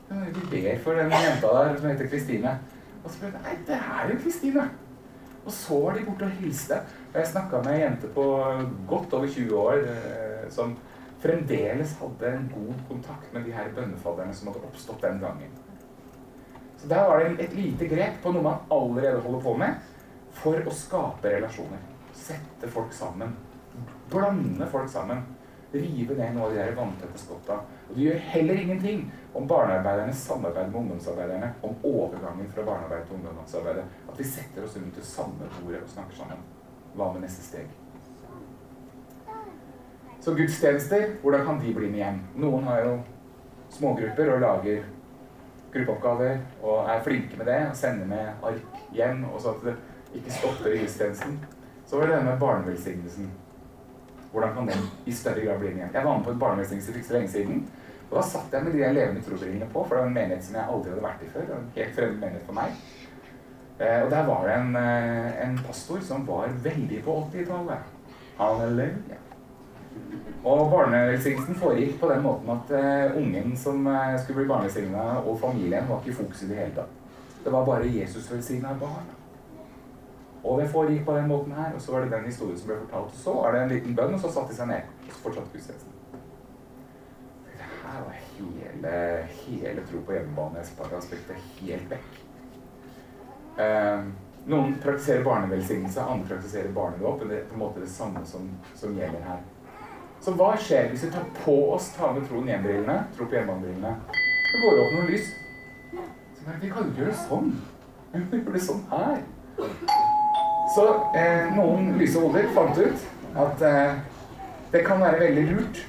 [0.09, 2.51] Vi ber for den jenta der som heter Kristine.
[2.99, 4.65] Og så ble det Nei, det er jo Kristine!
[5.45, 6.81] Og så var de borte og hilste.
[7.13, 8.25] Og jeg snakka med ei jente på
[8.89, 10.75] godt over 20 år eh, som
[11.23, 15.55] fremdeles hadde en god kontakt med de her bønnefadderne som hadde oppstått den gangen.
[16.79, 19.79] Så der var det et lite grep på noe man allerede holder på med,
[20.35, 21.81] for å skape relasjoner.
[22.15, 23.35] Sette folk sammen.
[24.09, 25.23] Blande folk sammen.
[25.71, 27.59] Rive ned noe av de der vanntette skotta.
[27.89, 29.03] Og det gjør heller ingenting
[29.37, 33.83] om barnearbeidernes samarbeid med ungdomsarbeiderne, om overgangen fra barnearbeid til ungdomsarbeid.
[34.09, 36.41] At vi setter oss rundt det samme bordet og snakker sammen.
[36.97, 37.69] Hva med neste steg?
[40.19, 42.17] Så gudstjenester, hvordan kan de bli med hjem?
[42.41, 42.95] Noen har jo
[43.71, 44.81] smågrupper og lager
[45.73, 49.69] gruppeoppgaver og er flinke med det og sender med ark hjem, og så at
[50.15, 51.39] ikke stopper i gudstjenesten.
[51.85, 53.29] Så var det denne barnevelsignelsen.
[54.31, 55.89] Hvordan kan den i større grad bli med?
[55.93, 57.63] Jeg var med på en barnevelsignelse for ikke så lenge siden.
[58.09, 60.57] Og da satt jeg med de levende trobrillene på, for det var en menighet som
[60.57, 61.53] jeg aldri hadde vært i før.
[61.55, 62.77] En helt fremmed menighet for meg.
[63.79, 67.91] Eh, og der var det en, eh, en pastor som var veldig på 80-tallet.
[68.37, 69.19] Halleluja.
[70.43, 75.39] Og barnevelsignelsen foregikk på den måten at uh, ungen som uh, skulle bli barnevelsigna, og
[75.41, 76.93] familien, var ikke i fokus i det hele tatt.
[77.43, 79.18] Det var bare Jesus velsigna barn.
[80.43, 82.77] Og det foregikk på den måten her, og så var det den historien som ble
[82.85, 83.11] fortalt.
[83.11, 84.81] Og Så var det en liten bønn, og så satte de seg ned.
[85.07, 85.95] Og så fortsatte gudstjenesten.
[87.49, 88.95] Det her var hele,
[89.43, 92.19] hele tro på hjemmebane-aspektet helt vekk.
[93.59, 94.13] Um,
[94.47, 97.19] noen praktiserer barnevelsignelse, andre praktiserer barnedåp.
[97.19, 99.41] Men det er på en måte det samme som, som gjelder her.
[100.23, 103.93] Så hva skjer hvis vi tar på oss ta med troen hjem-brillene, tro på hjemmebrillene?
[104.49, 105.33] Det går opp noe lys.
[105.91, 107.51] Så bare, Vi kan gjøre det sånn.
[108.13, 109.27] Vi kan gjøre det sånn her.
[110.75, 110.85] Så
[111.17, 113.05] eh, noen lyse hoder fant ut
[113.39, 113.93] at eh,
[114.69, 115.79] det kan være veldig lurt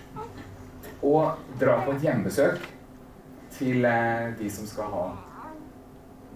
[1.05, 1.17] å
[1.61, 2.63] dra på et hjemmebesøk
[3.59, 5.03] til eh, de som skal ha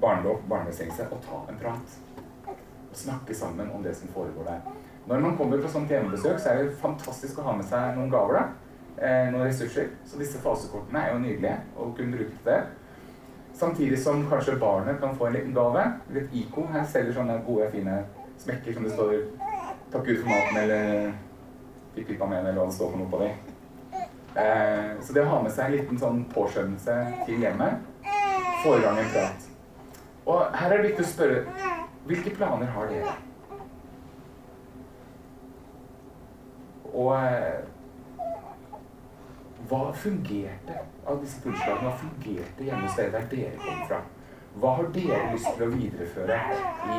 [0.03, 1.95] barnedåp, barnebestengelse, og ta en prat.
[2.91, 4.67] Og snakke sammen om det som foregår der.
[5.09, 8.13] Når man kommer på sånt hjemmebesøk, så er det fantastisk å ha med seg noen
[8.13, 8.41] gaver.
[8.41, 8.65] da.
[8.95, 9.89] Eh, noen ressurser.
[10.07, 12.61] Så disse fasekortene er jo nydelige å kunne bruke til det.
[13.55, 15.87] Samtidig som kanskje barnet kan få en liten gave.
[16.13, 18.03] Litt IKO her selger sånne gode, fine
[18.39, 19.15] smekker som det står
[19.93, 21.13] 'Takk Gud for maten' eller
[21.95, 23.31] 'Fikk pipa med eller hva det står for noe på dem.
[24.37, 26.95] Eh, så det å ha med seg en liten sånn påskjønnelse
[27.27, 27.75] til hjemmet
[28.65, 29.47] får i gang en prat.
[30.27, 31.45] Og her er det viktig å spørre
[32.09, 33.15] hvilke planer har dere?
[36.95, 37.63] Og eh,
[39.69, 41.87] hva fungerte av disse pulsslagene?
[41.87, 44.01] Hva fungerte hjemme hos dere der dere kom fra?
[44.61, 46.41] Hva har dere lyst til å videreføre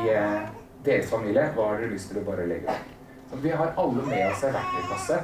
[0.14, 0.55] eh,
[0.86, 1.48] deres familie?
[1.56, 2.94] Hva har dere lyst til å bare legge vekk?
[3.42, 5.20] Vi har alle med oss en verktøykasse.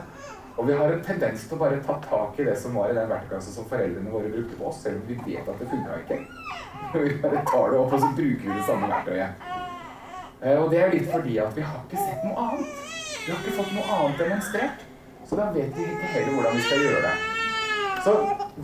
[0.57, 2.97] Og vi har en tendens til å bare ta tak i det som var i
[2.97, 6.01] den verktøykassa som foreldrene våre brukte på oss, selv om vi vet at det funka
[6.03, 6.19] ikke.
[6.93, 9.45] Vi bare tar det opp, og så bruker vi det samme verktøyet.
[10.43, 12.73] Eh, og det er litt fordi at vi har ikke sett noe annet.
[13.23, 14.83] Vi har ikke fått noe annet demonstrert.
[15.29, 17.15] Så da vet vi ikke heller hvordan vi skal gjøre det.
[18.03, 18.13] Så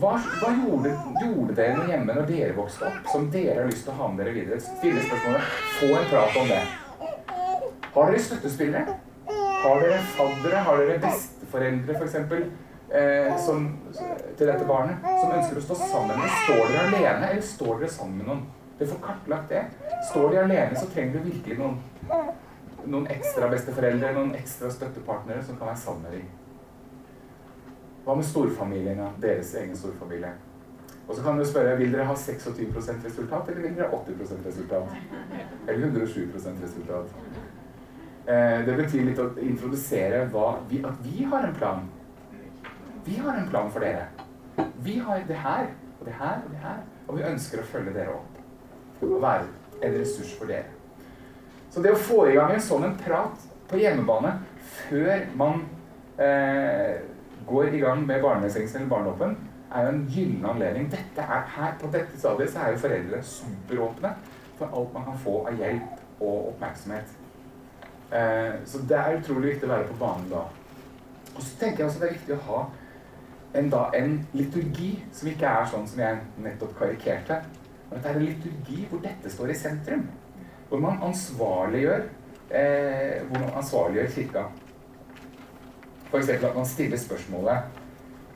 [0.03, 3.87] hva, hva gjorde, gjorde, dere noe hjemme når dere vokste opp, som dere har lyst
[3.87, 4.61] til å ha med dere videre?
[4.67, 5.57] Stille spørsmålet.
[5.79, 6.61] Få en prat om det.
[7.95, 8.97] Har dere støttespillere?
[9.63, 10.65] Har dere faddere?
[10.69, 12.15] Har dere besteforeldre, f.eks.,
[12.91, 13.33] eh,
[14.39, 16.35] til dette barnet, som ønsker å stå sammen med?
[16.45, 18.45] Står dere alene, eller står dere sammen med noen?
[18.79, 19.65] Dere får kartlagt det.
[20.11, 21.81] Står de alene, så trenger du virkelig noen
[22.87, 26.29] noen ekstra besteforeldre, noen ekstra støttepartnere som kan være sammen med dem.
[28.05, 30.33] Hva med storfamilien, deres egen storfamilie?
[31.09, 34.47] Og så kan du spørre vil dere ha 26% resultat, eller vil dere ha 80%
[34.47, 34.97] resultat?
[35.69, 37.15] Eller 107% resultat?
[38.29, 40.27] Eh, det betyr litt å introdusere
[40.69, 41.87] vi, at vi har en plan.
[43.07, 44.09] Vi har en plan for dere.
[44.85, 45.71] Vi har det her.
[45.99, 46.83] Og det her og det her.
[47.07, 48.35] Og vi ønsker å følge dere opp.
[49.01, 49.47] Og være
[49.81, 50.69] en ressurs for dere.
[51.73, 54.35] Så det å få i gang en sånn en prat på hjemmebane
[54.75, 55.63] før man
[56.21, 57.01] eh,
[57.49, 59.37] går i gang med barnesengsel eller barneåpen,
[59.73, 60.91] er jo en gyllen anledning.
[61.17, 64.13] Er, her, på dette stadiet så er jo foreldre superåpne
[64.61, 67.18] for alt man kan få av hjelp og oppmerksomhet.
[68.11, 70.45] Eh, så det er utrolig viktig å være på banen da.
[71.35, 72.61] Og så tenker jeg også det er viktig å ha
[73.59, 77.43] en, da, en liturgi som ikke er sånn som jeg nettopp karikerte.
[77.89, 80.07] Men at det er en liturgi hvor dette står i sentrum.
[80.69, 82.09] Hvor man ansvarliggjør,
[82.51, 84.49] eh, hvor man ansvarliggjør kirka.
[86.09, 86.33] F.eks.
[86.39, 87.79] at man stiller spørsmålet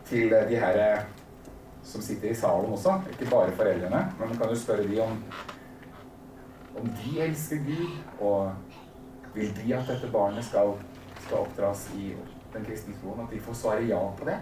[0.09, 1.05] til de her eh,
[1.83, 4.05] som sitter i salen også, ikke bare foreldrene.
[4.19, 5.17] Men man kan jo spørre de om,
[6.81, 8.53] om de elsker Gud, og
[9.35, 10.75] vil de at dette barnet skal,
[11.25, 12.12] skal oppdras i
[12.53, 13.25] den kristne troen?
[13.25, 14.38] At de får svare ja på det.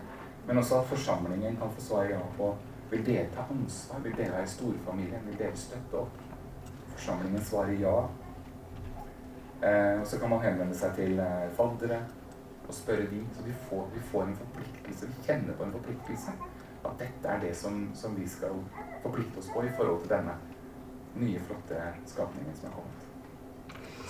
[0.47, 2.55] Men også at forsamlingen kan få svare ja på
[2.91, 4.01] vil dere ta ansvar?
[4.03, 5.27] Vil dere være storfamilien?
[5.27, 6.23] Vil dere støtte opp?
[6.97, 7.99] Forsamlingen svarer ja.
[9.63, 12.01] Eh, og så kan man henvende seg til eh, faddere
[12.67, 15.07] og spørre de, så vi får, vi får, en forpliktelse.
[15.07, 16.35] Vi kjenner på en forpliktelse.
[16.85, 18.57] At dette er det som, som, vi skal
[19.03, 20.37] forplikte oss på i forhold til denne
[21.15, 23.10] nye, flotte skapningen som er kommet.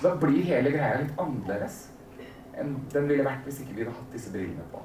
[0.00, 1.90] Så da blir hele greia litt annerledes
[2.56, 4.80] enn den ville vært hvis ikke vi hadde hatt disse brillene på.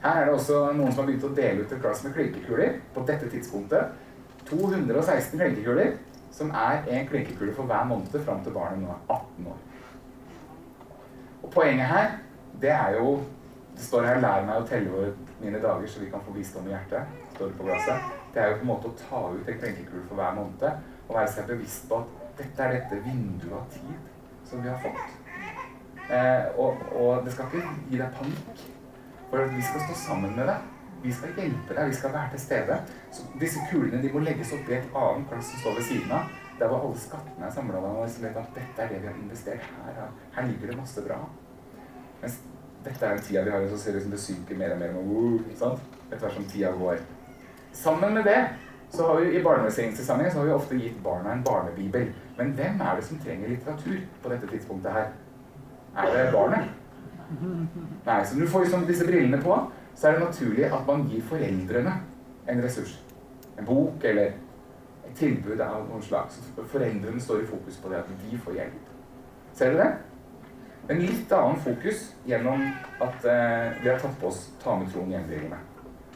[0.00, 2.78] Her er det også noen som har begynt å dele ut et glass med klinkekuler
[2.94, 3.92] på dette tidspunktet.
[4.48, 5.94] 216 klinkekuler,
[6.32, 9.60] som er én klinkekule for hver måned fram til barnet nå er 18 år.
[11.42, 12.18] Og poenget her,
[12.60, 13.22] det er jo
[13.74, 15.08] Det står her 'lær meg å telle
[15.40, 17.06] mine dager, så vi kan få visdom i hjertet'.
[17.34, 18.02] står det på glasset.
[18.34, 20.62] Det er jo på en måte å ta ut en klinkekule for hver måned
[21.08, 24.13] og være seg bevisst på at dette er dette vinduet av tid
[24.54, 25.04] som vi har fått.
[26.10, 28.62] Eh, og, og det skal ikke gi deg panikk.
[29.30, 30.70] For vi skal stå sammen med deg.
[31.04, 32.78] Vi skal hjelpe deg, vi skal være til stede.
[33.12, 36.14] Så disse kulene de må legges opp i et annet glass som står ved siden
[36.16, 36.32] av.
[36.60, 37.80] Der hvor alle skattene er samla.
[38.04, 40.04] At dette er det vi har investert her.
[40.36, 41.18] Her ligger det masse bra.
[42.22, 42.38] Mens
[42.84, 44.84] dette er den tida vi har, så ser det ut som det synker mer og
[44.84, 44.94] mer.
[45.00, 45.98] Og, ikke sant?
[46.10, 47.02] Etter hvert som tida går.
[47.74, 48.38] Sammen med det
[48.94, 52.12] så har vi i barnesengssammenheng så har vi ofte gitt barna en barnebibel.
[52.36, 55.12] Men hvem er det som trenger litteratur på dette tidspunktet her?
[55.96, 56.72] Er det barnet?
[58.06, 59.58] Nei, så når du får liksom disse brillene på,
[59.94, 61.92] så er det naturlig at man gir foreldrene
[62.50, 62.96] en ressurs.
[63.58, 64.32] En bok eller
[65.04, 66.32] et tilbud av noen slag.
[66.34, 68.90] Så foreldrene står i fokus på det at de får hjelp.
[69.54, 69.92] Ser dere det?
[70.90, 72.66] En litt annen fokus gjennom
[73.00, 75.60] at eh, vi har tatt på oss ta med troen hjem-brillene.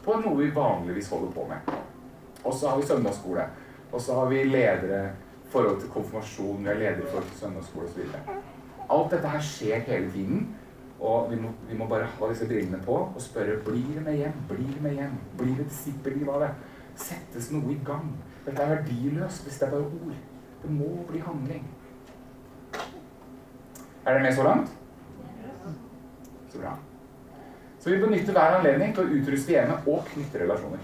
[0.05, 1.71] På noe vi vanligvis holder på med.
[2.43, 3.47] Og så har vi søndagsskole.
[3.89, 4.99] Og så har vi ledere
[5.49, 8.01] forhold til konfirmasjon, vi har ledere i forhold til søndagsskole osv.
[8.89, 10.49] Alt dette her skjer hele tiden.
[10.99, 14.17] Og vi må, vi må, bare ha disse brillene på og spørre blir det med
[14.19, 14.41] hjem.
[14.49, 15.13] Blir det med hjem?
[15.37, 16.49] Blir det disippelliv av det?
[16.99, 18.09] Settes noe i gang?
[18.45, 20.17] Dette er verdiløst hvis det er bare ord.
[20.63, 21.63] Det må bli handling.
[24.05, 24.75] Er dere med så langt?
[26.49, 26.75] Så bra.
[27.79, 30.81] Så vi benytter hver anledning til å utruste hjemmet og knytte relasjoner.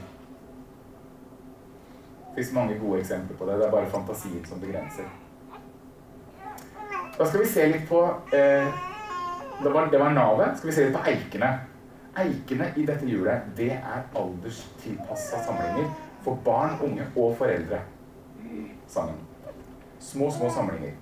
[2.36, 3.60] Fins mange gode eksempler på det.
[3.60, 5.08] Det er bare fantasien som begrenser.
[7.18, 8.02] Da skal vi se litt på
[8.36, 8.68] eh,
[9.64, 10.58] det, var, var navet.
[10.58, 11.52] Skal vi se litt på eikene.
[12.16, 15.90] Eikene i dette hjulet, det er alderstilpassa samlinger
[16.24, 17.82] for barn, unge og foreldre
[18.88, 19.20] sammen.
[20.00, 20.96] Små, små samlinger.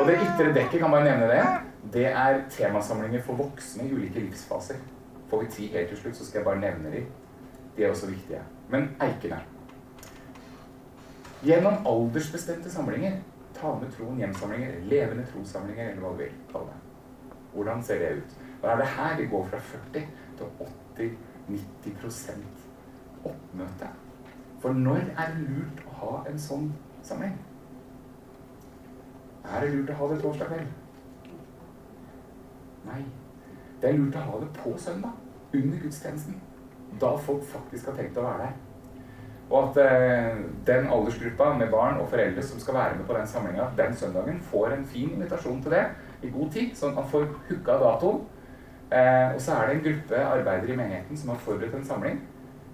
[0.00, 1.42] Og det ytre dekket, kan bare nevne det,
[1.92, 4.80] det er temasamlinger for voksne i ulike livsfaser.
[5.30, 7.04] Får vi tid helt til slutt, så skal jeg bare nevne de.
[7.76, 8.40] De er også viktige.
[8.68, 9.42] Men eikene.
[11.44, 13.18] Gjennom aldersbestemte samlinger,
[13.54, 16.78] ta med troen hjem-samlinger, levende trossamlinger, eller hva du vil kalle det.
[17.52, 18.36] Hvordan ser det ut?
[18.62, 20.06] Da er det her det går fra 40
[20.38, 20.46] til
[21.48, 23.90] 80-90% oppmøte.
[24.62, 26.70] For når er det lurt å ha en sånn
[27.04, 27.36] sammenheng?
[29.44, 30.72] Er det lurt å ha det torsdag kveld?
[32.88, 33.02] Nei.
[33.82, 35.12] Det er lurt å ha det på søndag.
[35.54, 36.40] Under gudstjenesten.
[37.00, 38.63] Da folk faktisk har tenkt å være der.
[39.50, 43.26] Og at eh, den aldersgruppa med barn og foreldre som skal være med på den
[43.26, 45.84] samlinga den søndagen, får en fin invitasjon til det
[46.22, 48.22] i god tid, sånn at man får hooka datoen.
[48.94, 52.20] Eh, og så er det en gruppe arbeidere i menigheten som har forberedt en samling.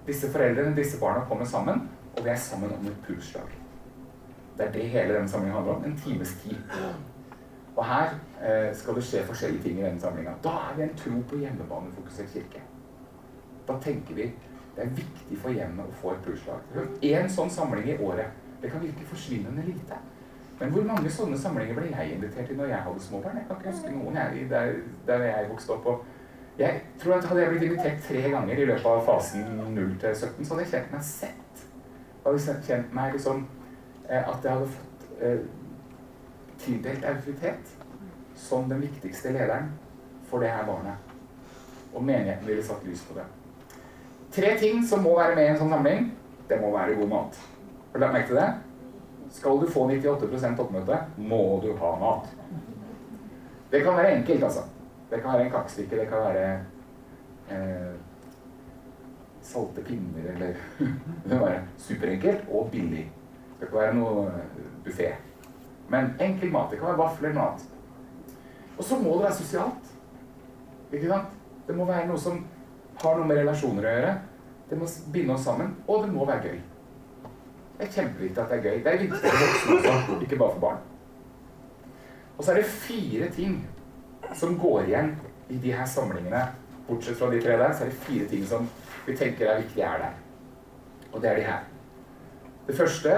[0.07, 3.51] Disse foreldrene disse barna kommer sammen, og vi er sammen om et pulsslag.
[4.59, 5.85] Det er det hele denne samlingen handler om.
[5.85, 6.57] En times tid.
[7.77, 10.35] Og her eh, skal det skje forskjellige ting i denne samlinga.
[10.45, 12.63] Da er vi en tro på hjemmebanefokusert kirke.
[13.69, 14.27] Da tenker vi
[14.77, 16.79] det er viktig for hjemmet å få et pulsslag.
[17.03, 18.39] Én sånn samling i året.
[18.63, 19.99] Det kan virke forsvinnende lite.
[20.61, 23.39] Men hvor mange sånne samlinger ble jeg invitert til når jeg hadde småbarn?
[23.41, 24.75] Jeg kan ikke huske noen jeg, der,
[25.09, 25.87] der jeg vokste opp.
[25.87, 29.95] Og jeg tror at Hadde jeg blitt invitert tre ganger i løpet av fasen 0
[30.03, 31.65] til 17, så hadde jeg kjent meg sett.
[32.27, 33.47] hadde kjent meg liksom
[34.09, 35.41] eh, At jeg hadde fått eh,
[36.61, 37.77] tildelt autoritet
[38.37, 39.73] som den viktigste lederen
[40.29, 41.17] for det her barnet.
[41.95, 43.25] Og menigheten ville satt lys på det.
[44.31, 46.11] Tre ting som må være med i en sånn samling.
[46.51, 47.39] Det må være god mat.
[47.91, 48.51] Har du lagt merke til det?
[49.35, 52.29] Skal du få 98% oppmøte, må du ha mat.
[53.71, 54.63] Det kan være enkelt, altså.
[55.11, 56.61] Det kan være en kakestykke, det kan være
[57.51, 57.93] eh,
[59.43, 60.55] salte pinner, eller
[61.25, 63.13] Det kan være superenkelt og billig.
[63.61, 65.11] Det kan være noe eh, buffé.
[65.91, 66.71] Men enkel mat.
[66.71, 67.67] Det kan være vafler, mat.
[68.79, 69.95] Og så må det være sosialt.
[70.93, 71.35] Ikke sant?
[71.67, 72.45] Det må være noe som
[73.03, 74.13] har noe med relasjoner å gjøre.
[74.71, 75.75] Det må binde oss sammen.
[75.87, 76.61] Og det må være gøy.
[77.79, 78.81] Det er kjempeviktig at det er gøy.
[78.85, 80.81] Det er viktig for voksne også, ikke bare for barn.
[82.37, 83.57] Og så er det fire ting
[84.37, 85.11] som går igjen
[85.49, 86.43] i de her samlingene.
[86.89, 88.69] Bortsett fra de tre der, så er det fire ting som
[89.07, 90.17] vi tenker er viktige er der.
[91.13, 91.67] Og det er de her.
[92.67, 93.17] Det første,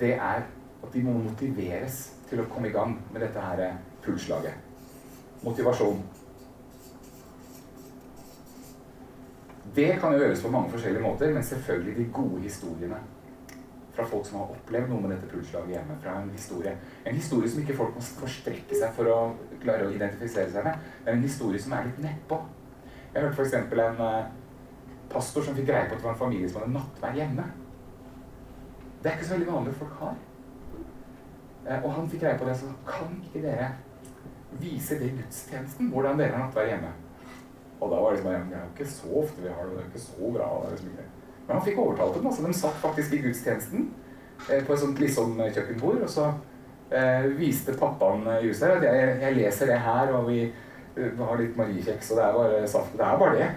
[0.00, 0.42] det er
[0.82, 4.54] at de må motiveres til å komme i gang med dette her pulslaget.
[5.42, 6.00] Motivasjon.
[9.74, 12.96] Det kan jo gjøres på mange forskjellige måter, men selvfølgelig de gode historiene.
[13.92, 15.96] Fra folk som har opplevd noe med dette pulslaget hjemme.
[16.00, 19.16] Fra en historie En historie som ikke folk må forstrekke seg for å
[19.62, 20.86] klare å identifisere seg med.
[21.04, 22.38] Men en historie som er litt nedpå.
[23.14, 23.54] Jeg hørte f.eks.
[23.54, 24.30] en uh,
[25.12, 27.46] pastor som fikk greie på at det var en familie som hadde nattverd hjemme.
[29.02, 30.20] Det er ikke så veldig vanlig folk har.
[31.68, 33.72] Uh, og han fikk greie på det, så kan ikke dere
[34.60, 36.92] vise det i gudstjenesten hvordan dere har nattverd hjemme?
[37.82, 39.74] Og da var det liksom Det er jo ikke så ofte vi har det.
[39.74, 40.46] Det er ikke så bra.
[40.62, 41.08] Det er liksom ikke.
[41.46, 42.26] Men han fikk overtalt dem.
[42.30, 43.80] altså De satt faktisk i gudstjenesten
[44.50, 46.00] eh, på et sånt liksom kjøkkenbord.
[46.06, 46.24] Og så
[46.90, 50.38] eh, viste pappaen i huset at jeg, jeg, leser det her, og vi
[50.94, 52.96] vi har litt mariekjeks, og det er bare saft.
[52.98, 53.50] Det er bare det.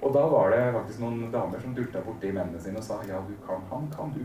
[0.00, 3.18] Og da var det faktisk noen damer som dulta borti mennene sine og sa ja,
[3.26, 4.22] du kan han, kan du.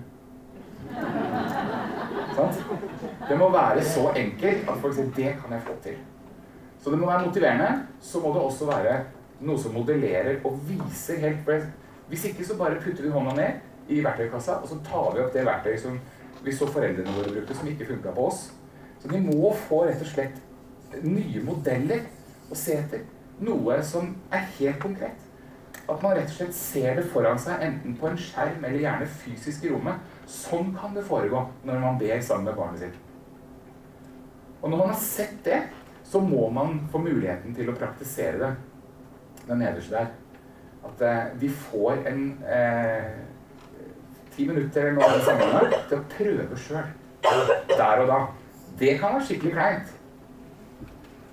[3.30, 5.98] Det må være så enkelt at folk sier det kan jeg få til.
[6.86, 7.70] Så det må være motiverende.
[8.02, 9.00] Så må det også være
[9.42, 11.72] noe som modellerer og viser helt bredt.
[12.12, 15.32] Hvis ikke så bare putter vi hånda ned i verktøykassa, og så tar vi opp
[15.34, 15.96] det verktøyet som
[16.46, 18.44] vi så foreldrene våre brukte, som ikke funka på oss.
[19.02, 22.04] Så de må få rett og slett nye modeller
[22.54, 23.02] å se etter.
[23.42, 25.24] Noe som er helt konkret.
[25.90, 29.08] At man rett og slett ser det foran seg, enten på en skjerm eller gjerne
[29.24, 30.06] fysisk i rommet.
[30.30, 33.02] Sånn kan det foregå når man ber sammen med barnet sitt.
[34.62, 35.64] Og når man har sett det,
[36.06, 38.52] så må man få muligheten til å praktisere det.
[39.46, 40.12] Den nederste der.
[40.86, 43.12] At eh, de får en eh,
[44.36, 46.92] ti minutter eller noe sammenheng til å prøve sjøl.
[47.72, 48.20] Der og da.
[48.80, 49.96] Det kan være skikkelig kleint.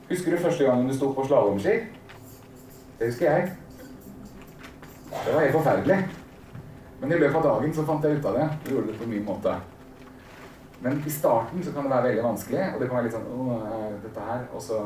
[0.09, 1.77] Husker du første gangen du sto på slalåmski?
[2.99, 3.53] Det husker jeg.
[5.13, 6.01] Det var helt forferdelig.
[7.01, 8.49] Men i løpet av dagen så fant jeg ut av det.
[8.65, 9.55] Jeg gjorde det på min måte.
[10.83, 13.29] Men i starten så kan det være veldig vanskelig, og det kan være litt sånn
[13.31, 13.59] Å,
[14.03, 14.79] dette her Og så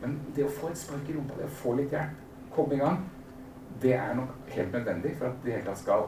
[0.00, 2.20] Men det å få et spark i rumpa, det å få litt hjelp,
[2.54, 2.98] komme i gang,
[3.82, 6.04] det er nok helt nødvendig for at de hele tatt skal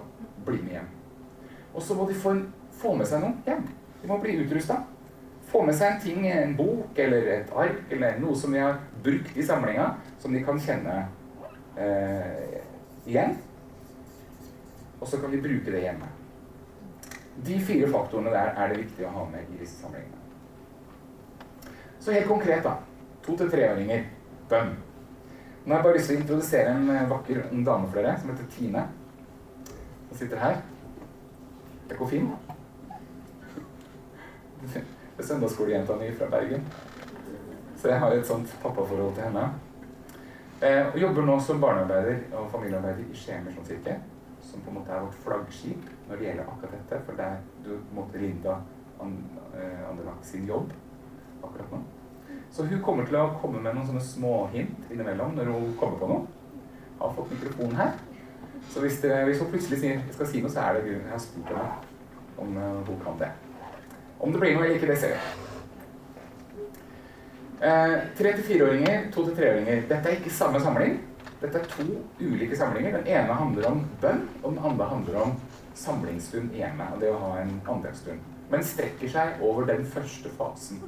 [0.46, 0.90] bli med hjem.
[1.72, 2.34] Og så må de få,
[2.76, 3.64] få, med seg noe hjem.
[4.02, 4.76] De må bli utrusta.
[5.48, 8.78] Få med seg en ting, en bok eller et ark eller noe som de har
[9.02, 9.88] brukt i samlinga,
[10.22, 10.98] som de kan kjenne
[11.80, 12.60] eh,
[13.08, 13.36] igjen.
[15.00, 16.12] Og så kan de bruke det hjemme.
[17.44, 20.22] De fire faktorene der er det viktig å ha med i disse samlingene.
[22.00, 22.76] Så helt konkret, da.
[23.26, 24.04] To- til treåringer.
[24.48, 24.76] Bønn.
[25.64, 28.14] Nå har jeg bare lyst til å introdusere en eh, vakker ung dame for dere
[28.20, 28.84] som heter Tine.
[30.08, 30.60] Som sitter her.
[31.88, 32.30] Det går fint.
[34.62, 34.84] Det
[35.18, 36.62] er søndagsskolejenta mi fra Bergen.
[37.76, 39.48] Så jeg har et sånt pappaforhold til henne.
[40.62, 43.98] Eh, og jobber nå som barnearbeider og familiearbeider i Skien misjonskirke
[44.46, 47.02] som på en måte er vårt flaggskip når det gjelder akkurat dette.
[47.06, 48.56] For det er du, på en måte Linda
[49.02, 50.72] eh, Anderlach sin jobb
[51.42, 51.82] akkurat nå.
[52.50, 56.10] Så hun kommer til å komme med noen sånne småhint innimellom når hun kommer på
[56.10, 56.22] noe.
[57.00, 57.96] Har fått mikrofonen her.
[58.72, 61.14] Så hvis, det, hvis hun plutselig sier, skal si noe, så er det grunnen jeg
[61.14, 61.66] har spurt henne
[62.40, 63.28] om uh, hun kan det.
[64.20, 65.44] Om det blir noe eller ikke, det ser vi.
[67.56, 69.84] Eh, tre til fireåringer, to til treåringer.
[69.88, 70.98] Dette er ikke samme samling.
[71.40, 71.86] Dette er to
[72.20, 72.98] ulike samlinger.
[72.98, 75.32] Den ene handler om bønn, og den andre handler om
[75.76, 76.88] samlingsstund hjemme.
[76.94, 78.20] og det å ha en andaktsstund.
[78.50, 80.82] Men strekker seg over den første fasen.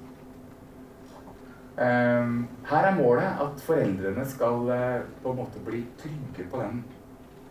[1.79, 6.81] Um, her er målet at foreldrene skal uh, på en måte bli trygge på den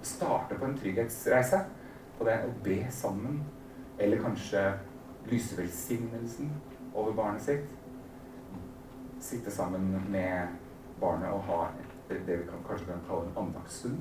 [0.07, 1.61] Starte på en trygghetsreise.
[2.17, 3.41] På det å be sammen.
[3.99, 4.61] Eller kanskje
[5.27, 6.51] lyse velsignelsen
[6.93, 7.73] over barnet sitt.
[9.19, 10.53] Sitte sammen med
[11.01, 11.65] barnet og ha
[12.07, 13.97] det vi kan, kanskje kan kalle en andaktsstund.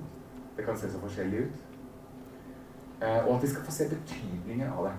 [0.57, 1.66] Det kan se så forskjellig ut.
[3.01, 4.93] Eh, og at de skal få se betydningen av det.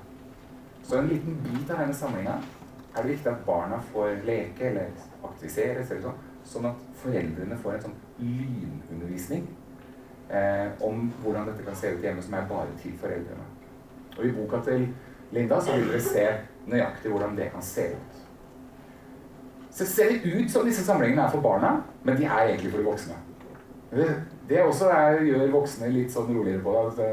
[0.83, 2.35] Så en liten bit av denne samlinga
[2.97, 4.91] er det viktig at barna får leke eller
[5.25, 9.47] aktiviseres, eller sånn, sånn at foreldrene får en sånn lynundervisning
[10.29, 13.49] eh, om hvordan dette kan se ut hjemme, som er bare til foreldrene.
[14.17, 14.87] Og i boka til
[15.35, 16.27] Linda så vil dere se
[16.71, 18.21] nøyaktig hvordan det kan se ut.
[19.77, 22.81] Så ser det ut som disse samlingene er for barna, men de er egentlig for
[22.81, 23.17] de voksne.
[23.91, 24.07] Det,
[24.49, 27.11] det også er, gjør voksne litt sånn roligere på det.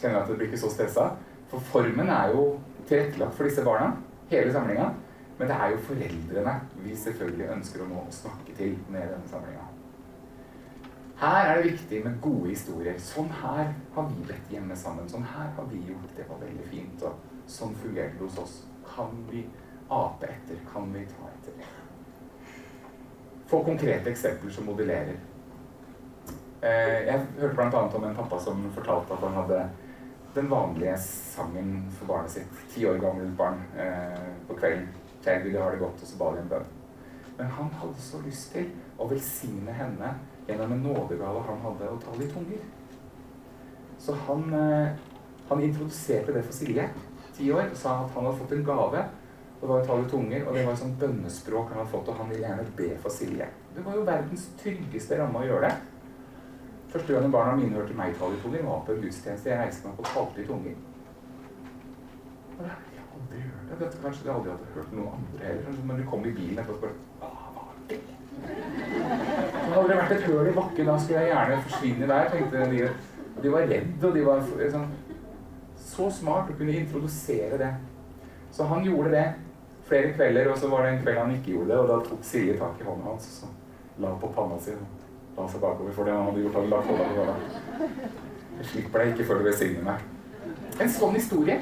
[0.00, 1.10] Kjenner at det blir ikke så stressa.
[1.50, 2.44] For formen er jo
[2.88, 3.92] tilrettelagt for disse barna,
[4.30, 4.88] hele samlinga.
[5.38, 9.66] Men det er jo foreldrene vi selvfølgelig ønsker å nå snakke til med denne samlinga.
[11.20, 12.96] Her er det viktig med gode historier.
[13.04, 15.08] Sånn her har vi bedt hjemme sammen.
[15.08, 17.04] Sånn her har vi gjort det var veldig fint.
[17.04, 18.54] Og sånn fungerte det hos oss.
[18.88, 19.42] Kan vi
[19.92, 20.62] ape etter?
[20.72, 21.66] Kan vi ta etter?
[23.50, 25.18] Få konkrete eksempler som modellerer.
[26.62, 27.84] Eh, jeg hørte bl.a.
[27.98, 29.60] om en pappa som fortalte at han hadde
[30.34, 32.58] den vanlige sangen for barnet sitt.
[32.74, 34.88] Ti år gammelt barn eh, på kvelden.
[35.20, 36.68] 'Kjære Gud, jeg har det godt', og så ba de en bønn.
[37.38, 40.14] Men han hadde så lyst til å velsigne henne
[40.46, 42.62] gjennom en nådegave han hadde, å tale i tunger.
[44.00, 44.96] Så han, eh,
[45.48, 46.88] han introduserte det for Silje,
[47.36, 49.04] ti år, og sa at han hadde fått en gave
[49.60, 52.16] det var å tale tunger, og det var et sånt bønnespråk han hadde fått, og
[52.16, 53.48] han ville gjerne be for Silje.
[53.76, 55.89] Det var jo verdens tryggeste ramme å gjøre det.
[56.90, 59.50] Første gangen barna mine hørte meg tale i tunger, var på en gudstjeneste.
[59.50, 60.78] Jeg reiste meg opp og talte i tunger.
[62.60, 63.90] Jeg aldri hørt det.
[64.02, 65.84] Kanskje jeg aldri hadde hørt noen andre heller.
[65.86, 68.00] Men du kom i bilen etterpå og spurte hva var det?
[68.40, 72.66] Det hadde det vært et høl i bakken, da skulle jeg gjerne forsvinne der, tenkte
[72.72, 72.88] de.
[73.40, 74.42] De var redde, og de var
[74.74, 74.90] sånn
[75.80, 77.70] Så smart å kunne introdusere det.
[78.50, 79.26] Så han gjorde det
[79.86, 82.26] flere kvelder, og så var det en kveld han ikke gjorde det, og da tok
[82.26, 83.52] Silje tak i hånda hans og så
[84.00, 84.74] la på panna si
[85.36, 86.54] la seg bakover for det han hadde gjort.
[86.58, 87.34] hadde lagt hånda på hånda.
[88.58, 90.08] Jeg slipper deg ikke før du velsigner meg.
[90.80, 91.60] En sånn historie.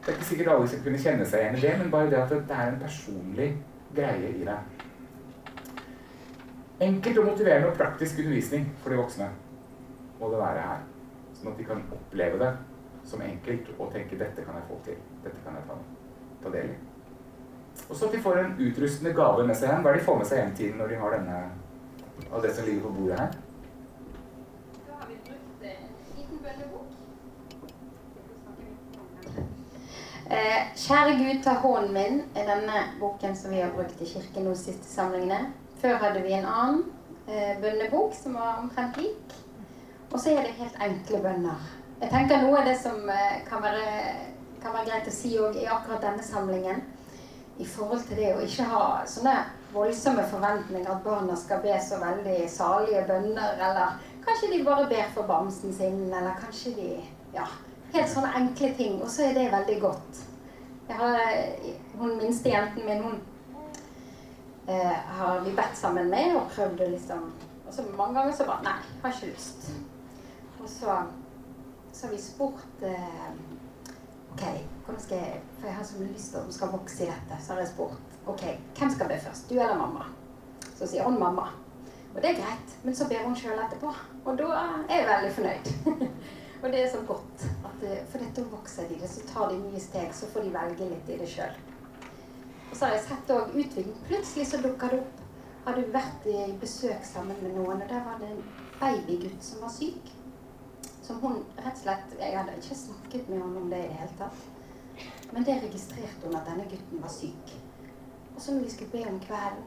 [0.00, 2.18] Det er ikke sikkert alle som kunne kjenne seg igjen i det, men bare det
[2.20, 3.48] at det er en personlig
[3.96, 4.84] greie i deg.
[6.86, 9.30] Enkelt og motiverende og praktisk undervisning for de voksne
[10.20, 10.82] må det være her.
[11.36, 12.52] Sånn at de kan oppleve det
[13.06, 15.02] som enkelt og tenke 'dette kan jeg få til'.
[15.24, 15.76] Dette kan jeg ta,
[16.42, 16.76] ta del i.
[17.88, 19.82] Og så at de får en utrustende gave med seg hjem.
[19.82, 21.38] Hva er det de får med seg hjem til når de har denne
[22.32, 23.32] av det som ligger på bordet her?
[24.86, 26.86] Da har vi brukt en liten bønnebok.
[30.30, 34.48] Eh, Kjære Gud, ta hånden min er denne boken som vi har brukt i kirken
[34.48, 35.52] de siste samlingene.
[35.80, 36.84] Før hadde vi en annen
[37.28, 39.36] eh, bønnebok som var omtrent lik.
[40.12, 41.68] Og så er det helt enkle bønner.
[42.00, 43.86] Jeg tenker Noe av det som eh, kan, være,
[44.62, 46.82] kan være greit å si òg i akkurat denne samlingen,
[47.58, 49.36] i forhold til det å ikke ha sånne
[49.76, 55.12] voldsomme forventninger at barna skal be så veldig salige bønner, eller kanskje de bare ber
[55.14, 56.90] for bamsen sin, eller kanskje de
[57.36, 57.44] Ja,
[57.92, 59.00] helt sånne enkle ting.
[59.02, 60.20] Og så er det veldig godt.
[60.88, 61.18] Jeg har,
[61.98, 63.18] hun minste jenten min, hun
[64.68, 67.32] eh, har vi bedt sammen med og prøvd liksom
[67.66, 69.70] Og så mange ganger så bare Nei, har ikke lyst.
[70.60, 70.96] Og så,
[71.92, 73.30] så har vi spurt eh,
[74.32, 74.44] OK,
[74.84, 77.42] hvordan skal jeg For jeg har så lyst til at hun skal vokse i dette.
[77.42, 78.42] Så har jeg spurt OK,
[78.78, 79.50] hvem skal be først?
[79.50, 80.08] Du eller mamma?
[80.74, 81.46] Så sier hun mamma.
[82.14, 83.92] Og det er greit, men så ber hun sjøl etterpå.
[84.24, 84.48] Og da
[84.88, 85.70] er jeg veldig fornøyd.
[86.62, 87.46] og det er så godt.
[87.68, 90.88] At, for dette vokser de det, så tar de nye steg, så får de velge
[90.90, 91.54] litt i det sjøl.
[92.70, 94.00] Og så har jeg sett òg utvikling.
[94.08, 95.22] Plutselig så dukker det opp.
[95.66, 98.42] Har du vært i besøk sammen med noen, og der var det en
[98.80, 100.12] babygutt som var syk.
[101.02, 104.00] Som hun rett og slett Jeg hadde ikke snakket med henne om det i det
[104.00, 104.44] hele tatt.
[105.32, 107.56] Men det registrerte hun at denne gutten var syk.
[108.36, 109.64] Og så når vi skulle be om kvelden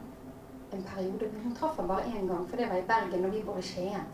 [0.74, 3.43] en periode Hun traff ham bare én gang, for det var i Bergen, og vi
[3.43, 4.05] bor i Skien.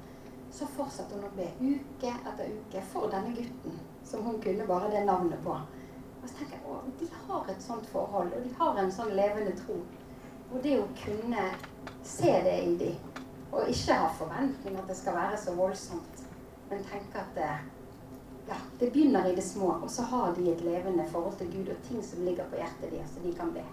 [0.51, 4.91] Så fortsatte hun å be uke etter uke for denne gutten, som hun kunne bare
[4.91, 5.57] det navnet på.
[6.21, 9.11] Og så tenker jeg, å, De har et sånt forhold, og de har en sånn
[9.17, 9.81] levende tro.
[10.51, 11.49] Og det å kunne
[12.03, 16.23] se det i dem, og ikke ha forventning at det skal være så voldsomt,
[16.69, 17.51] men tenke at det,
[18.47, 21.73] ja, det begynner i det små, og så har de et levende forhold til Gud
[21.75, 23.65] og ting som ligger på hjertet deres, så de kan be.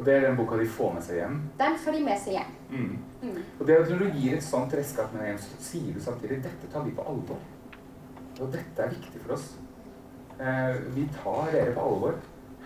[0.00, 1.34] Og det er den boka de får med seg hjem.
[1.58, 2.52] Den får de med seg hjem.
[2.70, 2.92] Mm.
[3.20, 3.40] Mm.
[3.58, 6.00] Og det at når du gir et sånt redskap med deg hjem, så sier du
[6.00, 7.42] samtidig dette tar vi på alvor.
[8.40, 9.44] Og dette er viktig for oss.
[10.40, 12.16] Eh, vi tar dere på alvor.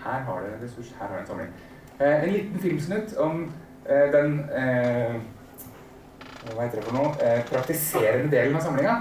[0.04, 1.50] Her har dere en ressurs, her har dere en samling.
[1.98, 3.42] Eh, en liten filmsnutt om
[3.82, 5.18] eh, den eh,
[6.52, 8.98] hva heter det for noe, eh, praktiserende delen av samlinga.